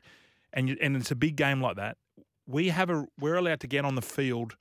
and 0.52 0.68
you, 0.68 0.76
and 0.80 0.96
it's 0.96 1.10
a 1.10 1.16
big 1.16 1.34
game 1.34 1.60
like 1.60 1.74
that, 1.76 1.96
we 2.46 2.68
have 2.68 2.88
a 2.88 3.04
we're 3.18 3.34
allowed 3.34 3.60
to 3.60 3.66
get 3.66 3.84
on 3.84 3.96
the 3.96 4.02
field 4.02 4.56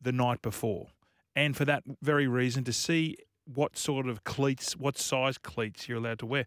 the 0.00 0.12
night 0.12 0.42
before, 0.42 0.86
and 1.34 1.56
for 1.56 1.64
that 1.64 1.82
very 2.02 2.28
reason, 2.28 2.62
to 2.64 2.72
see 2.72 3.16
what 3.52 3.76
sort 3.76 4.06
of 4.06 4.22
cleats, 4.22 4.76
what 4.76 4.96
size 4.96 5.38
cleats 5.38 5.88
you're 5.88 5.98
allowed 5.98 6.20
to 6.20 6.26
wear. 6.26 6.46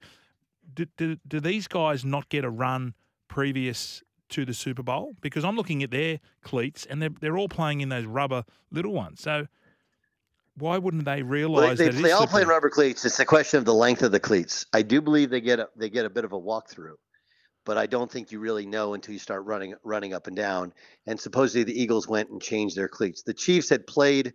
Do, 0.74 0.86
do, 0.98 1.18
do 1.28 1.40
these 1.40 1.68
guys 1.68 2.04
not 2.06 2.30
get 2.30 2.44
a 2.44 2.50
run 2.50 2.94
previous 3.28 4.04
to 4.30 4.46
the 4.46 4.54
Super 4.54 4.84
Bowl? 4.84 5.16
Because 5.22 5.44
I'm 5.44 5.56
looking 5.56 5.84
at 5.84 5.92
their 5.92 6.20
cleats 6.42 6.86
and 6.86 7.02
they're, 7.02 7.10
they're 7.22 7.38
all 7.38 7.50
playing 7.50 7.82
in 7.82 7.90
those 7.90 8.06
rubber 8.06 8.44
little 8.72 8.94
ones. 8.94 9.22
So 9.22 9.48
why 10.58 10.78
wouldn't 10.78 11.06
they 11.06 11.24
Well, 11.24 11.32
realise 11.32 11.78
they, 11.78 11.90
that 11.90 12.02
they, 12.02 12.12
all 12.12 12.28
play 12.28 12.44
in 12.44 12.48
rubber 12.48 12.70
cleats. 12.70 13.06
It's 13.06 13.20
a 13.20 13.26
question 13.26 13.58
of 13.58 13.66
the 13.66 13.74
length 13.74 14.04
of 14.04 14.12
the 14.12 14.20
cleats. 14.20 14.66
I 14.74 14.82
do 14.82 15.02
believe 15.02 15.30
they 15.30 15.42
get 15.42 15.60
a, 15.60 15.70
they 15.76 15.90
get 15.90 16.06
a 16.06 16.10
bit 16.10 16.26
of 16.26 16.34
a 16.34 16.40
walkthrough, 16.40 16.96
but 17.66 17.78
I 17.78 17.86
don't 17.88 18.12
think 18.12 18.32
you 18.32 18.40
really 18.40 18.66
know 18.66 18.94
until 18.94 19.14
you 19.14 19.20
start 19.20 19.46
running 19.46 19.74
running 19.84 20.14
up 20.14 20.28
and 20.28 20.36
down. 20.36 20.74
And 21.08 21.20
supposedly 21.20 21.64
the 21.64 21.80
Eagles 21.80 22.08
went 22.08 22.30
and 22.30 22.42
changed 22.42 22.76
their 22.76 22.88
cleats. 22.88 23.24
The 23.24 23.34
Chiefs 23.34 23.70
had 23.70 23.88
played 23.88 24.34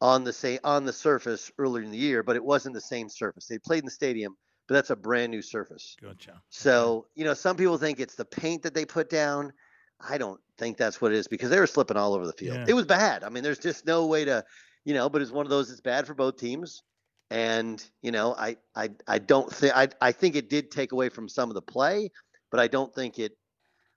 on 0.00 0.22
the 0.24 0.32
say 0.32 0.60
on 0.62 0.84
the 0.84 0.92
surface 0.92 1.50
earlier 1.58 1.82
in 1.82 1.90
the 1.90 1.98
year, 1.98 2.22
but 2.22 2.36
it 2.36 2.44
wasn't 2.44 2.74
the 2.74 2.80
same 2.80 3.08
surface. 3.08 3.46
They 3.46 3.58
played 3.58 3.80
in 3.80 3.86
the 3.86 3.90
stadium, 3.90 4.36
but 4.68 4.74
that's 4.74 4.90
a 4.90 4.96
brand 4.96 5.32
new 5.32 5.42
surface. 5.42 5.96
Gotcha. 6.00 6.40
So, 6.50 7.06
you 7.14 7.24
know, 7.24 7.34
some 7.34 7.56
people 7.56 7.78
think 7.78 7.98
it's 7.98 8.14
the 8.14 8.24
paint 8.26 8.62
that 8.62 8.74
they 8.74 8.84
put 8.84 9.08
down. 9.08 9.52
I 9.98 10.18
don't 10.18 10.38
think 10.58 10.76
that's 10.76 11.00
what 11.00 11.10
it 11.10 11.16
is 11.16 11.26
because 11.26 11.48
they 11.48 11.58
were 11.58 11.66
slipping 11.66 11.96
all 11.96 12.14
over 12.14 12.26
the 12.26 12.34
field. 12.34 12.58
Yeah. 12.58 12.66
It 12.68 12.74
was 12.74 12.84
bad. 12.84 13.24
I 13.24 13.30
mean, 13.30 13.42
there's 13.42 13.58
just 13.58 13.86
no 13.86 14.06
way 14.06 14.26
to, 14.26 14.44
you 14.84 14.92
know, 14.92 15.08
but 15.08 15.22
it's 15.22 15.30
one 15.30 15.46
of 15.46 15.50
those 15.50 15.68
that's 15.68 15.80
bad 15.80 16.06
for 16.06 16.14
both 16.14 16.36
teams. 16.36 16.82
And, 17.30 17.82
you 18.02 18.10
know, 18.10 18.34
I 18.38 18.56
I 18.76 18.90
I 19.06 19.18
don't 19.18 19.52
think 19.52 19.74
I 19.74 19.88
I 20.00 20.12
think 20.12 20.36
it 20.36 20.50
did 20.50 20.70
take 20.70 20.92
away 20.92 21.08
from 21.08 21.28
some 21.28 21.50
of 21.50 21.54
the 21.54 21.62
play, 21.62 22.10
but 22.50 22.60
I 22.60 22.68
don't 22.68 22.94
think 22.94 23.18
it 23.18 23.32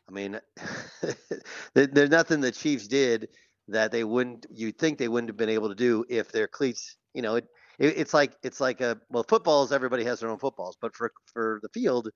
I 0.09 0.11
mean 0.11 0.39
there's 1.73 2.09
nothing 2.09 2.41
the 2.41 2.51
Chiefs 2.51 2.87
did 2.87 3.27
that 3.67 3.91
they 3.91 4.03
wouldn't 4.03 4.47
you'd 4.51 4.77
think 4.77 4.97
they 4.97 5.07
wouldn't 5.07 5.29
have 5.29 5.37
been 5.37 5.49
able 5.49 5.69
to 5.69 5.75
do 5.75 6.05
if 6.09 6.31
their 6.31 6.47
cleats, 6.47 6.97
you 7.13 7.21
know, 7.21 7.35
it, 7.35 7.45
it 7.81 7.97
it's 7.97 8.13
like 8.13 8.33
it's 8.43 8.61
like 8.61 8.79
a 8.81 8.99
well 9.09 9.25
footballs 9.27 9.71
everybody 9.71 10.03
has 10.03 10.19
their 10.19 10.29
own 10.29 10.37
footballs, 10.37 10.77
but 10.79 10.95
for 10.95 11.11
for 11.25 11.59
the 11.63 11.69
field 11.69 12.09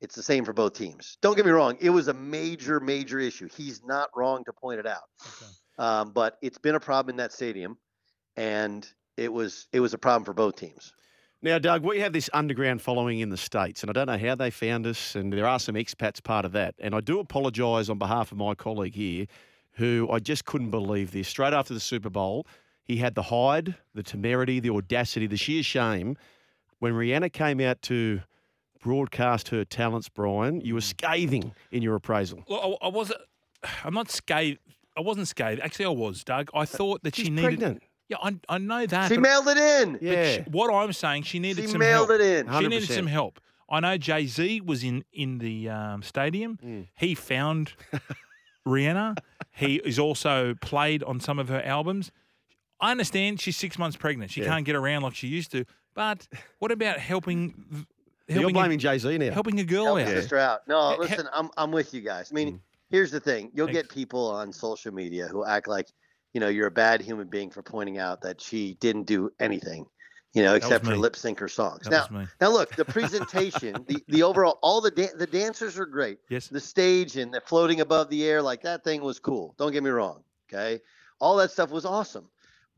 it's 0.00 0.14
the 0.14 0.22
same 0.22 0.44
for 0.44 0.54
both 0.54 0.72
teams. 0.72 1.18
Don't 1.20 1.36
get 1.36 1.44
me 1.44 1.52
wrong; 1.52 1.76
it 1.80 1.90
was 1.90 2.08
a 2.08 2.14
major, 2.14 2.80
major 2.80 3.18
issue. 3.20 3.48
He's 3.54 3.84
not 3.84 4.08
wrong 4.16 4.44
to 4.44 4.52
point 4.52 4.80
it 4.80 4.86
out. 4.86 5.02
Okay. 5.26 5.52
Um, 5.78 6.12
but 6.12 6.38
it's 6.42 6.58
been 6.58 6.74
a 6.74 6.80
problem 6.80 7.14
in 7.14 7.16
that 7.18 7.32
stadium, 7.32 7.76
and 8.36 8.88
it 9.16 9.32
was 9.32 9.68
it 9.72 9.80
was 9.80 9.94
a 9.94 9.98
problem 9.98 10.24
for 10.24 10.32
both 10.32 10.56
teams. 10.56 10.92
Now, 11.42 11.58
Doug, 11.58 11.84
we 11.84 12.00
have 12.00 12.12
this 12.12 12.28
underground 12.34 12.82
following 12.82 13.20
in 13.20 13.30
the 13.30 13.36
States, 13.36 13.82
and 13.82 13.88
I 13.88 13.94
don't 13.94 14.08
know 14.08 14.18
how 14.18 14.34
they 14.34 14.50
found 14.50 14.86
us, 14.86 15.14
and 15.14 15.32
there 15.32 15.46
are 15.46 15.58
some 15.58 15.74
expats 15.74 16.22
part 16.22 16.44
of 16.44 16.52
that. 16.52 16.74
And 16.78 16.94
I 16.94 17.00
do 17.00 17.18
apologise 17.18 17.88
on 17.88 17.98
behalf 17.98 18.30
of 18.30 18.36
my 18.36 18.54
colleague 18.54 18.94
here, 18.94 19.24
who 19.72 20.06
I 20.12 20.18
just 20.18 20.44
couldn't 20.44 20.70
believe 20.70 21.12
this. 21.12 21.28
Straight 21.28 21.54
after 21.54 21.72
the 21.72 21.80
Super 21.80 22.10
Bowl, 22.10 22.46
he 22.90 22.96
had 22.96 23.14
the 23.14 23.22
hide, 23.22 23.76
the 23.94 24.02
temerity, 24.02 24.58
the 24.58 24.70
audacity, 24.70 25.26
the 25.28 25.36
sheer 25.36 25.62
shame. 25.62 26.16
When 26.80 26.92
Rihanna 26.92 27.32
came 27.32 27.60
out 27.60 27.80
to 27.82 28.20
broadcast 28.82 29.48
her 29.48 29.64
talents, 29.64 30.08
Brian, 30.08 30.60
you 30.60 30.74
were 30.74 30.80
scathing 30.80 31.52
in 31.70 31.82
your 31.82 31.94
appraisal. 31.94 32.42
Well, 32.48 32.78
I, 32.82 32.86
I 32.86 32.88
wasn't. 32.88 33.20
I'm 33.84 33.94
not 33.94 34.10
scathed. 34.10 34.58
I 34.96 35.02
wasn't 35.02 35.28
scathed. 35.28 35.60
Actually, 35.60 35.84
I 35.84 35.88
was, 35.90 36.24
Doug. 36.24 36.50
I 36.52 36.64
thought 36.64 37.02
that 37.04 37.14
She's 37.14 37.26
she 37.26 37.30
needed. 37.30 37.44
pregnant. 37.44 37.82
Yeah, 38.08 38.16
I, 38.20 38.34
I 38.48 38.58
know 38.58 38.86
that. 38.86 39.08
She 39.08 39.14
but- 39.16 39.22
mailed 39.22 39.46
it 39.48 39.56
in. 39.58 39.92
but 39.92 40.02
Yeah. 40.02 40.32
she- 40.32 40.40
what 40.50 40.72
I'm 40.74 40.92
saying, 40.92 41.22
she 41.22 41.38
needed 41.38 41.62
She 41.62 41.68
some 41.68 41.78
mailed 41.78 42.08
help. 42.08 42.20
it 42.20 42.46
in. 42.48 42.52
She 42.60 42.66
needed 42.66 42.88
some 42.88 43.06
help. 43.06 43.38
I 43.70 43.78
know 43.78 43.96
Jay 43.98 44.26
Z 44.26 44.62
was 44.62 44.82
in 44.82 45.04
in 45.12 45.38
the 45.38 45.68
um, 45.68 46.02
stadium. 46.02 46.58
Mm. 46.64 46.88
He 46.98 47.14
found 47.14 47.74
Rihanna. 48.66 49.16
He 49.52 49.76
is 49.76 49.98
also 49.98 50.54
played 50.60 51.02
on 51.04 51.20
some 51.20 51.38
of 51.38 51.48
her 51.48 51.62
albums. 51.62 52.10
I 52.80 52.90
understand 52.90 53.40
she's 53.40 53.56
six 53.56 53.78
months 53.78 53.96
pregnant. 53.96 54.30
She 54.30 54.40
Yeah. 54.42 54.48
can't 54.48 54.64
get 54.64 54.74
around 54.76 55.02
like 55.02 55.14
she 55.14 55.26
used 55.28 55.52
to. 55.52 55.64
But 55.94 56.26
what 56.58 56.70
about 56.72 56.98
helping? 56.98 57.86
You're 58.28 58.50
blaming 58.50 58.78
Jay 58.78 58.96
Z 58.98 59.18
now. 59.18 59.32
helping 59.32 59.58
a 59.58 59.64
girl 59.64 59.86
Help 59.96 59.98
out. 60.00 60.08
your 60.08 60.20
sister 60.22 60.38
out. 60.38 60.66
No, 60.68 60.90
He- 60.90 60.94
he- 60.94 61.00
listen, 61.00 61.28
I'm 61.32 61.50
I'm 61.56 61.72
with 61.72 61.92
you 61.92 62.00
guys. 62.00 62.30
I 62.30 62.34
mean, 62.34 62.54
Mm. 62.54 62.60
here's 62.90 63.10
the 63.10 63.18
thing: 63.20 63.50
you'll 63.54 63.66
Thanks. 63.66 63.82
get 63.82 63.88
people 63.90 64.30
on 64.30 64.52
social 64.52 64.92
media 64.94 65.26
who 65.26 65.44
act 65.44 65.66
like, 65.66 65.88
you 66.32 66.40
know, 66.40 66.48
you're 66.48 66.68
a 66.68 66.70
bad 66.70 67.00
human 67.02 67.26
being 67.28 67.50
for 67.50 67.62
pointing 67.62 67.98
out 67.98 68.20
that 68.22 68.40
she 68.40 68.74
didn't 68.74 69.04
do 69.08 69.32
anything, 69.40 69.84
you 70.32 70.44
know, 70.44 70.54
except 70.54 70.84
for 70.86 70.96
lip 70.96 71.16
sync 71.16 71.40
her 71.40 71.48
songs. 71.48 71.86
That 71.88 72.10
now, 72.12 72.26
now 72.40 72.50
look, 72.50 72.76
the 72.76 72.84
presentation, 72.84 73.84
the 73.88 74.02
the 74.06 74.22
overall, 74.22 74.60
all 74.62 74.80
the 74.80 74.92
dan- 74.92 75.18
the 75.18 75.26
dancers 75.26 75.76
are 75.76 75.86
great. 75.86 76.18
Yes. 76.28 76.46
the 76.46 76.60
stage 76.60 77.16
and 77.16 77.34
the 77.34 77.40
floating 77.40 77.80
above 77.80 78.10
the 78.10 78.24
air, 78.24 78.40
like 78.40 78.62
that 78.62 78.84
thing 78.84 79.02
was 79.02 79.18
cool. 79.18 79.54
Don't 79.58 79.72
get 79.72 79.82
me 79.82 79.90
wrong. 79.90 80.22
Okay. 80.48 80.80
All 81.18 81.36
that 81.38 81.50
stuff 81.50 81.70
was 81.70 81.84
awesome. 81.84 82.28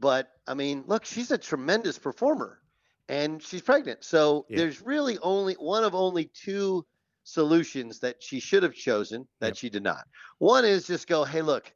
But 0.02 0.32
I 0.48 0.54
mean, 0.54 0.82
look, 0.88 1.04
she's 1.04 1.30
a 1.30 1.38
tremendous 1.38 1.96
performer 1.96 2.60
and 3.08 3.40
she's 3.40 3.62
pregnant. 3.62 4.02
So 4.02 4.46
Yeah. 4.48 4.58
there's 4.58 4.82
really 4.82 5.16
only 5.18 5.54
one 5.54 5.84
of 5.84 5.94
only 5.94 6.24
two 6.24 6.84
solutions 7.22 8.00
that 8.00 8.20
she 8.20 8.40
should 8.40 8.64
have 8.64 8.74
chosen 8.74 9.28
that 9.38 9.50
Yep. 9.50 9.56
she 9.56 9.70
did 9.70 9.84
not. 9.84 10.08
One 10.38 10.64
is 10.64 10.88
just 10.88 11.06
go, 11.06 11.22
hey, 11.22 11.40
look, 11.40 11.72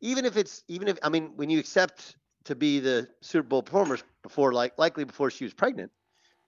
even 0.00 0.24
if 0.24 0.36
it's, 0.36 0.64
even 0.66 0.88
if, 0.88 0.98
I 1.04 1.08
mean, 1.08 1.36
when 1.36 1.50
you 1.50 1.60
accept 1.60 2.16
to 2.44 2.56
be 2.56 2.80
the 2.80 3.08
Super 3.20 3.46
Bowl 3.46 3.62
performers 3.62 4.02
before, 4.24 4.52
like, 4.52 4.76
likely 4.76 5.04
before 5.04 5.30
she 5.30 5.44
was 5.44 5.54
pregnant, 5.54 5.92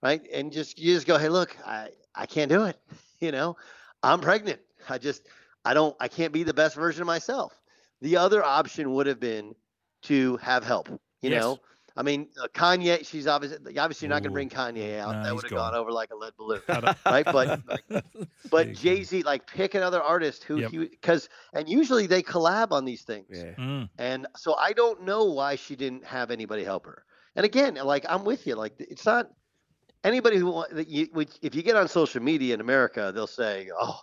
right? 0.02 0.26
And 0.32 0.50
just, 0.50 0.80
you 0.80 0.94
just 0.94 1.06
go, 1.06 1.16
hey, 1.16 1.28
look, 1.28 1.56
I, 1.64 1.90
I 2.12 2.26
can't 2.26 2.50
do 2.50 2.64
it. 2.64 2.78
You 3.20 3.32
know, 3.32 3.56
I'm 4.02 4.20
pregnant. 4.20 4.60
I 4.88 4.96
just, 4.96 5.28
I 5.62 5.74
don't, 5.74 5.94
I 6.00 6.08
can't 6.08 6.32
be 6.32 6.42
the 6.42 6.54
best 6.54 6.74
version 6.74 7.02
of 7.02 7.06
myself. 7.06 7.60
The 8.00 8.16
other 8.16 8.42
option 8.42 8.94
would 8.94 9.06
have 9.06 9.20
been 9.20 9.54
to 10.04 10.38
have 10.38 10.64
help. 10.64 10.88
You 11.22 11.30
Yes. 11.30 11.42
know, 11.42 11.58
I 11.96 12.02
mean, 12.02 12.28
uh, 12.42 12.48
Kanye, 12.48 13.04
she's 13.06 13.26
obviously 13.26 13.78
obviously 13.78 14.08
not 14.08 14.22
going 14.22 14.30
to 14.30 14.30
bring 14.30 14.48
Kanye 14.48 14.98
out. 14.98 15.12
No, 15.16 15.22
that 15.22 15.34
would 15.34 15.44
have 15.44 15.50
gone. 15.50 15.72
gone 15.72 15.74
over 15.74 15.92
like 15.92 16.10
a 16.10 16.16
lead 16.16 16.32
balloon, 16.36 16.62
right? 17.08 17.26
But 17.30 17.60
like, 17.68 18.04
but 18.50 18.72
Jay 18.72 19.02
Z, 19.02 19.22
like, 19.22 19.46
pick 19.46 19.74
another 19.74 20.00
artist 20.02 20.44
who 20.44 20.58
Yep. 20.58 20.70
he 20.70 20.78
because 20.78 21.28
and 21.52 21.68
usually 21.68 22.06
they 22.06 22.22
collab 22.22 22.72
on 22.72 22.84
these 22.84 23.02
things. 23.02 23.44
Yeah. 23.44 23.54
Mm. 23.58 23.88
And 23.98 24.26
so 24.36 24.54
I 24.54 24.72
don't 24.72 25.02
know 25.02 25.24
why 25.26 25.56
she 25.56 25.76
didn't 25.76 26.04
have 26.04 26.30
anybody 26.30 26.64
help 26.64 26.86
her. 26.86 27.04
And 27.36 27.44
again, 27.44 27.74
like 27.74 28.06
I'm 28.08 28.24
with 28.24 28.46
you. 28.46 28.54
Like 28.54 28.74
it's 28.78 29.04
not 29.06 29.30
anybody 30.04 30.36
who 30.38 30.50
wa- 30.50 30.66
that 30.72 30.88
you 30.88 31.08
which, 31.12 31.32
if 31.42 31.54
you 31.54 31.62
get 31.62 31.76
on 31.76 31.88
social 31.88 32.22
media 32.22 32.54
in 32.54 32.60
America, 32.60 33.12
they'll 33.14 33.26
say, 33.26 33.68
"Oh, 33.78 34.00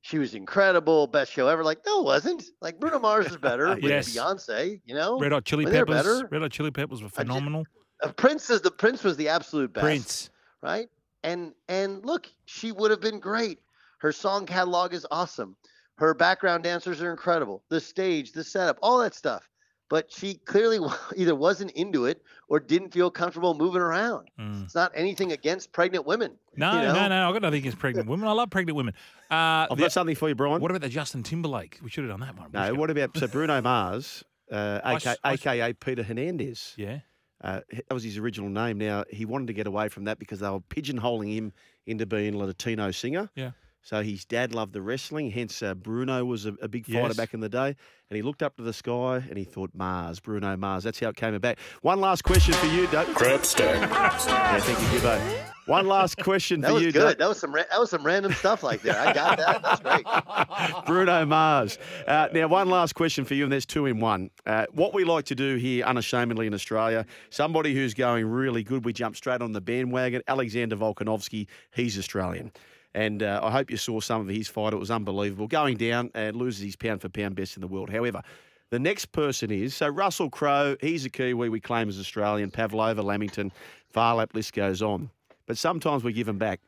she 0.00 0.18
was 0.18 0.34
incredible, 0.34 1.06
best 1.06 1.32
show 1.32 1.48
ever." 1.48 1.62
Like 1.64 1.80
no, 1.86 2.00
it 2.00 2.04
wasn't. 2.04 2.44
Like 2.60 2.78
Bruno 2.80 2.98
Mars 2.98 3.26
is 3.26 3.36
better 3.36 3.68
with 3.74 3.84
Yes. 3.84 4.08
Beyonce. 4.16 4.80
You 4.84 4.94
know, 4.94 5.18
Red 5.18 5.32
Hot 5.32 5.44
Chili 5.44 5.64
Well, 5.64 5.72
they're 5.72 5.86
Peppers. 5.86 6.04
better. 6.20 6.28
Red 6.30 6.42
Hot 6.42 6.50
Chili 6.50 6.70
Peppers 6.70 7.02
were 7.02 7.08
phenomenal. 7.08 7.64
Uh, 8.02 8.12
Prince 8.12 8.48
is 8.50 8.60
the 8.60 8.70
Prince 8.70 9.02
was 9.04 9.16
the 9.16 9.28
absolute 9.28 9.72
best. 9.72 9.84
Prince. 9.84 10.30
right? 10.62 10.88
And 11.24 11.52
and 11.68 12.04
look, 12.04 12.28
she 12.46 12.72
would 12.72 12.90
have 12.90 13.00
been 13.00 13.18
great. 13.20 13.58
Her 14.00 14.12
song 14.12 14.46
catalog 14.46 14.94
is 14.94 15.04
awesome. 15.10 15.56
Her 15.96 16.14
background 16.14 16.62
dancers 16.62 17.02
are 17.02 17.10
incredible. 17.10 17.64
The 17.70 17.80
stage, 17.80 18.30
the 18.30 18.44
setup, 18.44 18.78
all 18.82 18.98
that 19.00 19.14
stuff. 19.16 19.48
But 19.90 20.12
she 20.12 20.34
clearly 20.34 20.78
either 21.16 21.34
wasn't 21.34 21.70
into 21.72 22.04
it 22.04 22.22
or 22.48 22.60
didn't 22.60 22.92
feel 22.92 23.10
comfortable 23.10 23.54
moving 23.54 23.80
around. 23.80 24.28
Mm. 24.38 24.64
It's 24.64 24.74
not 24.74 24.92
anything 24.94 25.32
against 25.32 25.72
pregnant 25.72 26.06
women. 26.06 26.32
No, 26.56 26.72
you 26.72 26.82
know? 26.88 26.92
no, 26.94 27.08
no. 27.08 27.28
I've 27.28 27.32
got 27.34 27.42
nothing 27.42 27.58
against 27.60 27.78
pregnant 27.78 28.08
women. 28.08 28.28
I 28.28 28.32
love 28.32 28.50
pregnant 28.50 28.76
women. 28.76 28.94
Uh, 29.30 29.34
I've 29.70 29.76
the- 29.76 29.76
got 29.84 29.92
something 29.92 30.14
for 30.16 30.28
you, 30.28 30.34
Brian. 30.34 30.60
what 30.60 30.70
about 30.70 30.82
the 30.82 30.88
Justin 30.90 31.22
Timberlake? 31.22 31.78
We 31.82 31.88
should 31.90 32.04
have 32.04 32.10
done 32.10 32.20
that 32.20 32.36
one. 32.38 32.50
No, 32.52 32.74
what 32.74 32.90
about 32.90 33.16
so 33.16 33.26
Bruno 33.28 33.60
Mars, 33.62 34.24
uh, 34.52 34.80
I 34.84 34.94
aka, 34.96 35.10
s- 35.12 35.18
I 35.24 35.32
s- 35.34 35.46
AKA 35.46 35.72
Peter 35.74 36.02
Hernandez? 36.02 36.74
Yeah. 36.76 37.00
Uh, 37.40 37.60
that 37.70 37.94
was 37.94 38.02
his 38.02 38.18
original 38.18 38.50
name. 38.50 38.78
Now 38.78 39.04
he 39.10 39.24
wanted 39.24 39.46
to 39.46 39.52
get 39.52 39.66
away 39.68 39.88
from 39.88 40.04
that 40.04 40.18
because 40.18 40.40
they 40.40 40.50
were 40.50 40.58
pigeonholing 40.60 41.32
him 41.32 41.52
into 41.86 42.04
being 42.04 42.34
a 42.34 42.36
Latino 42.38 42.90
singer. 42.90 43.30
Yeah. 43.36 43.52
So 43.82 44.02
his 44.02 44.24
dad 44.26 44.52
loved 44.54 44.74
the 44.74 44.82
wrestling. 44.82 45.30
Hence, 45.30 45.62
uh, 45.62 45.74
Bruno 45.74 46.24
was 46.24 46.44
a, 46.46 46.54
a 46.60 46.68
big 46.68 46.84
fighter 46.84 46.98
Yes. 47.08 47.16
back 47.16 47.32
in 47.32 47.40
the 47.40 47.48
day. 47.48 47.74
And 48.10 48.16
he 48.16 48.22
looked 48.22 48.42
up 48.42 48.56
to 48.56 48.62
the 48.62 48.72
sky 48.72 49.22
and 49.28 49.36
he 49.38 49.44
thought 49.44 49.70
Mars, 49.74 50.18
Bruno 50.20 50.56
Mars. 50.56 50.84
That's 50.84 50.98
how 51.00 51.08
it 51.08 51.16
came 51.16 51.34
about. 51.34 51.56
One 51.82 52.00
last 52.00 52.22
question 52.24 52.54
for 52.54 52.66
you, 52.66 52.86
Doug. 52.88 53.14
Grab 53.14 53.44
stack. 53.44 53.80
Yeah, 53.90 54.58
thank 54.60 54.78
you, 54.80 54.98
Gibbo. 54.98 55.44
One 55.66 55.86
last 55.86 56.16
question 56.18 56.62
That 56.62 56.68
for 56.68 56.74
was 56.74 56.82
you, 56.84 56.92
good. 56.92 57.00
Doug. 57.00 57.18
That 57.18 57.28
was 57.28 57.38
some 57.38 57.54
ra- 57.54 57.64
that 57.70 57.78
was 57.78 57.90
some 57.90 58.02
random 58.02 58.32
stuff 58.32 58.62
like 58.62 58.80
there. 58.82 58.98
I 58.98 59.12
got 59.12 59.36
that. 59.38 59.62
That's 59.62 59.80
great. 59.80 60.84
Bruno 60.86 61.26
Mars. 61.26 61.78
Uh, 62.06 62.28
now, 62.32 62.48
one 62.48 62.70
last 62.70 62.94
question 62.94 63.26
for 63.26 63.34
you, 63.34 63.42
and 63.44 63.52
there's 63.52 63.66
two 63.66 63.84
in 63.84 64.00
one. 64.00 64.30
Uh, 64.46 64.64
what 64.72 64.94
we 64.94 65.04
like 65.04 65.26
to 65.26 65.34
do 65.34 65.56
here, 65.56 65.84
unashamedly 65.84 66.46
in 66.46 66.54
Australia, 66.54 67.04
somebody 67.28 67.74
who's 67.74 67.92
going 67.92 68.24
really 68.26 68.62
good, 68.62 68.84
we 68.86 68.94
jump 68.94 69.14
straight 69.16 69.42
on 69.42 69.52
the 69.52 69.60
bandwagon. 69.60 70.22
Alexander 70.26 70.76
Volkanovski, 70.76 71.46
he's 71.74 71.98
Australian. 71.98 72.50
And 72.94 73.22
uh, 73.22 73.40
I 73.42 73.50
hope 73.50 73.70
you 73.70 73.76
saw 73.76 74.00
some 74.00 74.20
of 74.22 74.28
his 74.28 74.48
fight. 74.48 74.72
It 74.72 74.76
was 74.78 74.90
unbelievable. 74.90 75.46
Going 75.46 75.76
down 75.76 76.10
and 76.14 76.36
loses 76.36 76.62
his 76.64 76.76
pound 76.76 77.00
for 77.02 77.08
pound 77.08 77.34
best 77.36 77.56
in 77.56 77.60
the 77.60 77.66
world. 77.68 77.90
However, 77.90 78.22
the 78.70 78.78
next 78.78 79.06
person 79.12 79.50
is 79.50 79.74
so 79.76 79.88
Russell 79.88 80.30
Crowe. 80.30 80.76
He's 80.80 81.04
a 81.04 81.10
Kiwi 81.10 81.48
we 81.48 81.60
claim 81.60 81.88
as 81.88 81.98
Australian. 81.98 82.50
Pavlova, 82.50 83.02
Lamington, 83.02 83.52
Phar 83.90 84.16
Lap, 84.16 84.34
list 84.34 84.52
goes 84.54 84.82
on. 84.82 85.10
But 85.46 85.58
sometimes 85.58 86.02
we 86.04 86.12
give 86.12 86.28
him 86.28 86.38
back. 86.38 86.60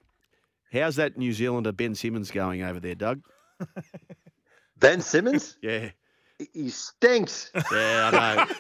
How's 0.72 0.96
that 0.96 1.16
New 1.18 1.32
Zealander 1.32 1.72
Ben 1.72 1.94
Simmons 1.94 2.30
going 2.30 2.62
over 2.62 2.78
there, 2.80 2.94
Doug? 2.94 3.22
Ben 4.78 5.00
Simmons, 5.00 5.56
Yeah. 5.62 5.90
he- 6.38 6.48
he 6.54 6.70
stinks. 6.70 7.50
Yeah, 7.54 8.10
I 8.12 8.34
know. 8.36 8.54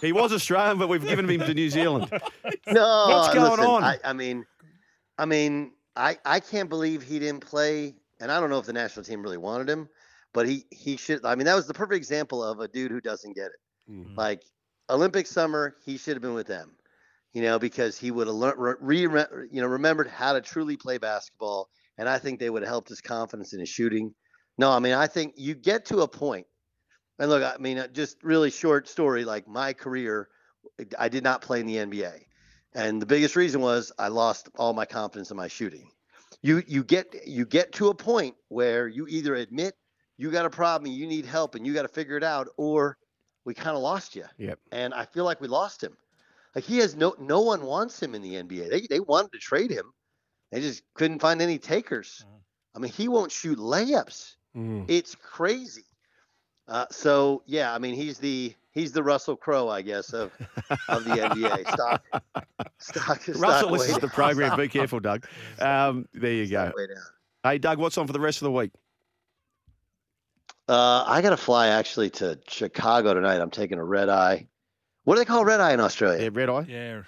he, 0.00 0.06
he 0.06 0.12
was 0.12 0.32
Australian, 0.32 0.78
but 0.78 0.88
we've 0.88 1.04
given 1.04 1.28
him 1.28 1.40
to 1.40 1.52
New 1.52 1.68
Zealand. 1.68 2.08
No, 2.66 3.06
What's 3.08 3.34
going 3.34 3.50
listen, 3.50 3.66
on? 3.66 3.84
I, 3.84 3.98
I 4.04 4.14
mean, 4.14 4.46
I 5.18 5.26
mean, 5.26 5.72
I 5.96 6.18
I 6.24 6.40
can't 6.40 6.68
believe 6.68 7.02
he 7.02 7.18
didn't 7.18 7.40
play, 7.40 7.94
and 8.20 8.30
I 8.30 8.40
don't 8.40 8.50
know 8.50 8.58
if 8.58 8.66
the 8.66 8.72
national 8.72 9.04
team 9.04 9.22
really 9.22 9.38
wanted 9.38 9.68
him, 9.68 9.88
but 10.32 10.48
he 10.48 10.66
he 10.70 10.96
should. 10.96 11.24
I 11.24 11.34
mean, 11.34 11.46
that 11.46 11.54
was 11.54 11.66
the 11.66 11.74
perfect 11.74 11.96
example 11.96 12.44
of 12.44 12.60
a 12.60 12.68
dude 12.68 12.90
who 12.90 13.00
doesn't 13.00 13.34
get 13.34 13.46
it. 13.46 13.90
Mm. 13.90 14.16
Like 14.16 14.42
Olympic 14.90 15.26
summer, 15.26 15.76
he 15.84 15.96
should 15.96 16.14
have 16.14 16.22
been 16.22 16.34
with 16.34 16.46
them, 16.46 16.76
you 17.32 17.42
know, 17.42 17.58
because 17.58 17.98
he 17.98 18.10
would 18.10 18.26
have 18.26 18.36
learned, 18.36 18.78
re, 18.80 19.06
re, 19.06 19.24
you 19.50 19.60
know, 19.60 19.66
remembered 19.66 20.08
how 20.08 20.32
to 20.32 20.40
truly 20.40 20.76
play 20.76 20.98
basketball, 20.98 21.68
and 21.98 22.08
I 22.08 22.18
think 22.18 22.38
they 22.38 22.50
would 22.50 22.62
have 22.62 22.68
helped 22.68 22.88
his 22.88 23.00
confidence 23.00 23.52
in 23.52 23.60
his 23.60 23.68
shooting. 23.68 24.14
No, 24.58 24.70
I 24.70 24.78
mean, 24.78 24.92
I 24.92 25.06
think 25.06 25.34
you 25.36 25.54
get 25.54 25.86
to 25.86 26.00
a 26.00 26.08
point, 26.08 26.46
and 27.18 27.30
look, 27.30 27.42
I 27.42 27.60
mean, 27.60 27.78
uh, 27.78 27.88
just 27.88 28.22
really 28.22 28.50
short 28.50 28.88
story. 28.88 29.24
Like 29.24 29.48
my 29.48 29.72
career, 29.72 30.28
I 30.98 31.08
did 31.08 31.24
not 31.24 31.42
play 31.42 31.60
in 31.60 31.66
the 31.66 31.76
NBA, 31.76 32.25
and 32.76 33.00
the 33.00 33.06
biggest 33.06 33.34
reason 33.36 33.60
was 33.60 33.90
I 33.98 34.08
lost 34.08 34.48
all 34.56 34.72
my 34.74 34.84
confidence 34.84 35.30
in 35.30 35.36
my 35.36 35.48
shooting. 35.48 35.90
You 36.42 36.62
you 36.66 36.84
get 36.84 37.26
you 37.26 37.46
get 37.46 37.72
to 37.72 37.88
a 37.88 37.94
point 37.94 38.36
where 38.48 38.86
you 38.86 39.06
either 39.08 39.34
admit 39.34 39.74
you 40.18 40.30
got 40.30 40.46
a 40.46 40.50
problem, 40.50 40.92
you 40.92 41.06
need 41.06 41.24
help, 41.26 41.54
and 41.54 41.66
you 41.66 41.74
got 41.74 41.82
to 41.82 41.88
figure 41.88 42.16
it 42.16 42.22
out, 42.22 42.48
or 42.56 42.96
we 43.44 43.54
kind 43.54 43.76
of 43.76 43.82
lost 43.82 44.14
you. 44.14 44.24
Yep. 44.38 44.58
And 44.72 44.94
I 44.94 45.06
feel 45.06 45.24
like 45.24 45.40
we 45.40 45.48
lost 45.48 45.82
him. 45.82 45.96
Like 46.54 46.64
he 46.64 46.78
has 46.78 46.94
no 46.94 47.14
no 47.18 47.40
one 47.40 47.62
wants 47.62 48.02
him 48.02 48.14
in 48.14 48.22
the 48.22 48.34
NBA. 48.34 48.70
They 48.70 48.86
they 48.88 49.00
wanted 49.00 49.32
to 49.32 49.38
trade 49.38 49.70
him. 49.70 49.92
They 50.52 50.60
just 50.60 50.82
couldn't 50.94 51.20
find 51.20 51.40
any 51.42 51.58
takers. 51.58 52.24
I 52.74 52.78
mean, 52.78 52.92
he 52.92 53.08
won't 53.08 53.32
shoot 53.32 53.58
layups. 53.58 54.34
It's 54.88 55.14
crazy. 55.14 55.84
Uh, 56.68 56.86
so 56.90 57.42
yeah, 57.46 57.74
I 57.74 57.78
mean, 57.78 57.94
he's 57.94 58.18
the 58.18 58.54
he's 58.72 58.92
the 58.92 59.02
Russell 59.02 59.36
Crowe, 59.36 59.68
I 59.68 59.82
guess, 59.82 60.12
of 60.12 60.32
of 60.88 61.04
the 61.04 61.10
NBA. 61.10 61.72
Stock 61.72 62.04
stock 62.78 63.22
stock 63.22 63.36
Russell 63.40 63.70
way 63.70 63.78
listens 63.78 63.94
to 63.98 64.00
the 64.06 64.08
program. 64.12 64.56
Be 64.56 64.68
careful, 64.78 65.00
Doug. 65.00 65.26
Um, 65.60 66.06
there 66.14 66.32
you 66.32 66.46
go. 66.46 66.64
Stock 66.66 66.76
way 66.76 66.86
down. 66.86 67.02
Hey, 67.52 67.58
Doug, 67.58 67.78
what's 67.78 67.96
on 67.98 68.06
for 68.06 68.12
the 68.12 68.20
rest 68.20 68.38
of 68.42 68.44
the 68.46 68.52
week? 68.52 68.72
Uh, 70.68 71.04
I 71.06 71.22
got 71.22 71.30
to 71.30 71.36
fly 71.36 71.68
actually 71.68 72.10
to 72.10 72.38
Chicago 72.48 73.14
tonight. 73.14 73.40
I'm 73.40 73.50
taking 73.50 73.78
a 73.78 73.84
red 73.84 74.08
eye. 74.08 74.48
What 75.04 75.14
do 75.14 75.20
they 75.20 75.24
call 75.24 75.44
red 75.44 75.60
eye 75.60 75.72
in 75.72 75.78
Australia? 75.80 76.24
Yeah, 76.24 76.30
red 76.32 76.50
eye. 76.50 76.66
Yeah, 76.68 77.02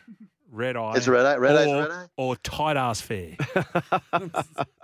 red 0.53 0.77
eye. 0.77 0.93
It's 0.97 1.09
red 1.09 1.27
eye. 1.27 1.37
Red 1.37 1.57
eye's 1.57 1.66
or, 1.66 1.81
red 1.83 1.90
eye. 1.90 2.07
Or 2.16 2.37
tight 2.37 2.77
ass 2.77 3.01
fare. 3.01 3.37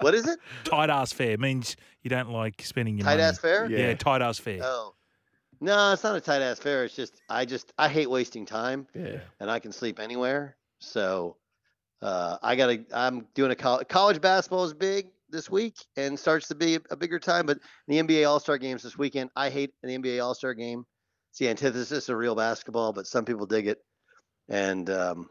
What 0.00 0.14
is 0.14 0.26
it? 0.26 0.38
tight 0.64 0.90
ass 0.90 1.12
fare 1.12 1.38
means 1.38 1.76
you 2.02 2.10
don't 2.10 2.30
like 2.30 2.60
spending 2.62 2.98
your 2.98 3.04
Tight 3.04 3.12
money. 3.12 3.22
ass 3.22 3.38
fair? 3.38 3.70
Yeah, 3.70 3.78
Yeah. 3.78 3.94
tight 3.94 4.20
ass 4.22 4.38
fare. 4.38 4.60
Oh, 4.62 4.94
no, 5.60 5.92
it's 5.92 6.02
not 6.02 6.16
a 6.16 6.20
tight 6.20 6.42
ass 6.42 6.58
fair. 6.58 6.84
It's 6.84 6.96
just 6.96 7.22
I 7.30 7.44
just 7.44 7.72
I 7.78 7.88
hate 7.88 8.10
wasting 8.10 8.44
time, 8.44 8.86
Yeah. 8.92 9.20
and 9.40 9.48
I 9.50 9.60
can 9.60 9.70
sleep 9.72 10.00
anywhere. 10.00 10.56
So 10.86 11.36
uh, 12.02 12.38
I 12.42 12.56
got 12.56 12.66
to. 12.66 12.84
I'm 12.92 13.26
doing 13.34 13.50
a 13.50 13.56
college, 13.56 13.88
college 13.88 14.20
basketball 14.20 14.64
is 14.64 14.74
big 14.74 15.08
this 15.30 15.50
week 15.50 15.76
and 15.96 16.18
starts 16.18 16.48
to 16.48 16.54
be 16.54 16.78
a 16.90 16.96
bigger 16.96 17.18
time. 17.18 17.46
But 17.46 17.58
the 17.88 18.00
NBA 18.02 18.28
All 18.28 18.40
Star 18.40 18.58
games 18.58 18.82
this 18.82 18.96
weekend. 18.96 19.30
I 19.36 19.50
hate 19.50 19.72
an 19.82 19.90
NBA 19.90 20.22
All 20.24 20.34
Star 20.34 20.54
game. 20.54 20.84
It's 21.30 21.38
the 21.38 21.48
antithesis 21.48 22.08
of 22.08 22.16
real 22.16 22.34
basketball, 22.34 22.92
but 22.92 23.06
some 23.06 23.24
people 23.24 23.44
dig 23.44 23.66
it, 23.66 23.78
and 24.48 24.88
um, 24.88 25.28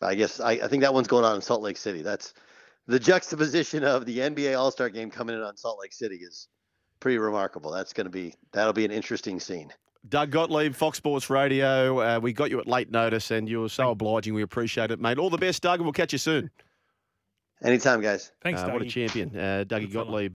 I 0.00 0.14
guess 0.14 0.40
I, 0.40 0.52
I 0.52 0.68
think 0.68 0.82
that 0.82 0.94
one's 0.94 1.08
going 1.08 1.24
on 1.24 1.36
in 1.36 1.42
Salt 1.42 1.62
Lake 1.62 1.76
City. 1.76 2.02
That's 2.02 2.32
the 2.86 2.98
juxtaposition 2.98 3.84
of 3.84 4.06
the 4.06 4.18
NBA 4.18 4.58
All 4.58 4.70
Star 4.70 4.88
game 4.88 5.10
coming 5.10 5.36
in 5.36 5.42
on 5.42 5.56
Salt 5.56 5.78
Lake 5.80 5.92
City 5.92 6.16
is 6.16 6.48
pretty 7.00 7.18
remarkable. 7.18 7.70
That's 7.70 7.92
going 7.92 8.06
to 8.06 8.10
be 8.10 8.34
that'll 8.52 8.72
be 8.72 8.84
an 8.84 8.90
interesting 8.90 9.40
scene. 9.40 9.72
Doug 10.08 10.30
Gottlieb, 10.30 10.74
Fox 10.74 10.98
Sports 10.98 11.30
Radio. 11.30 11.98
Uh, 12.00 12.20
we 12.20 12.32
got 12.32 12.50
you 12.50 12.58
at 12.60 12.66
late 12.66 12.90
notice, 12.90 13.30
and 13.30 13.48
you 13.48 13.60
were 13.60 13.68
so 13.68 13.90
obliging. 13.90 14.34
We 14.34 14.42
appreciate 14.42 14.90
it, 14.90 15.00
mate. 15.00 15.18
All 15.18 15.30
the 15.30 15.38
best, 15.38 15.62
Doug, 15.62 15.80
and 15.80 15.84
we'll 15.86 15.92
catch 15.92 16.12
you 16.12 16.18
soon. 16.18 16.50
Anytime, 17.62 18.00
guys. 18.00 18.32
Thanks, 18.42 18.60
Uh, 18.62 18.68
what 18.70 18.82
a 18.82 18.86
champion, 18.86 19.34
uh, 19.36 19.64
Dougie 19.66 19.90
Gottlieb. 19.92 20.32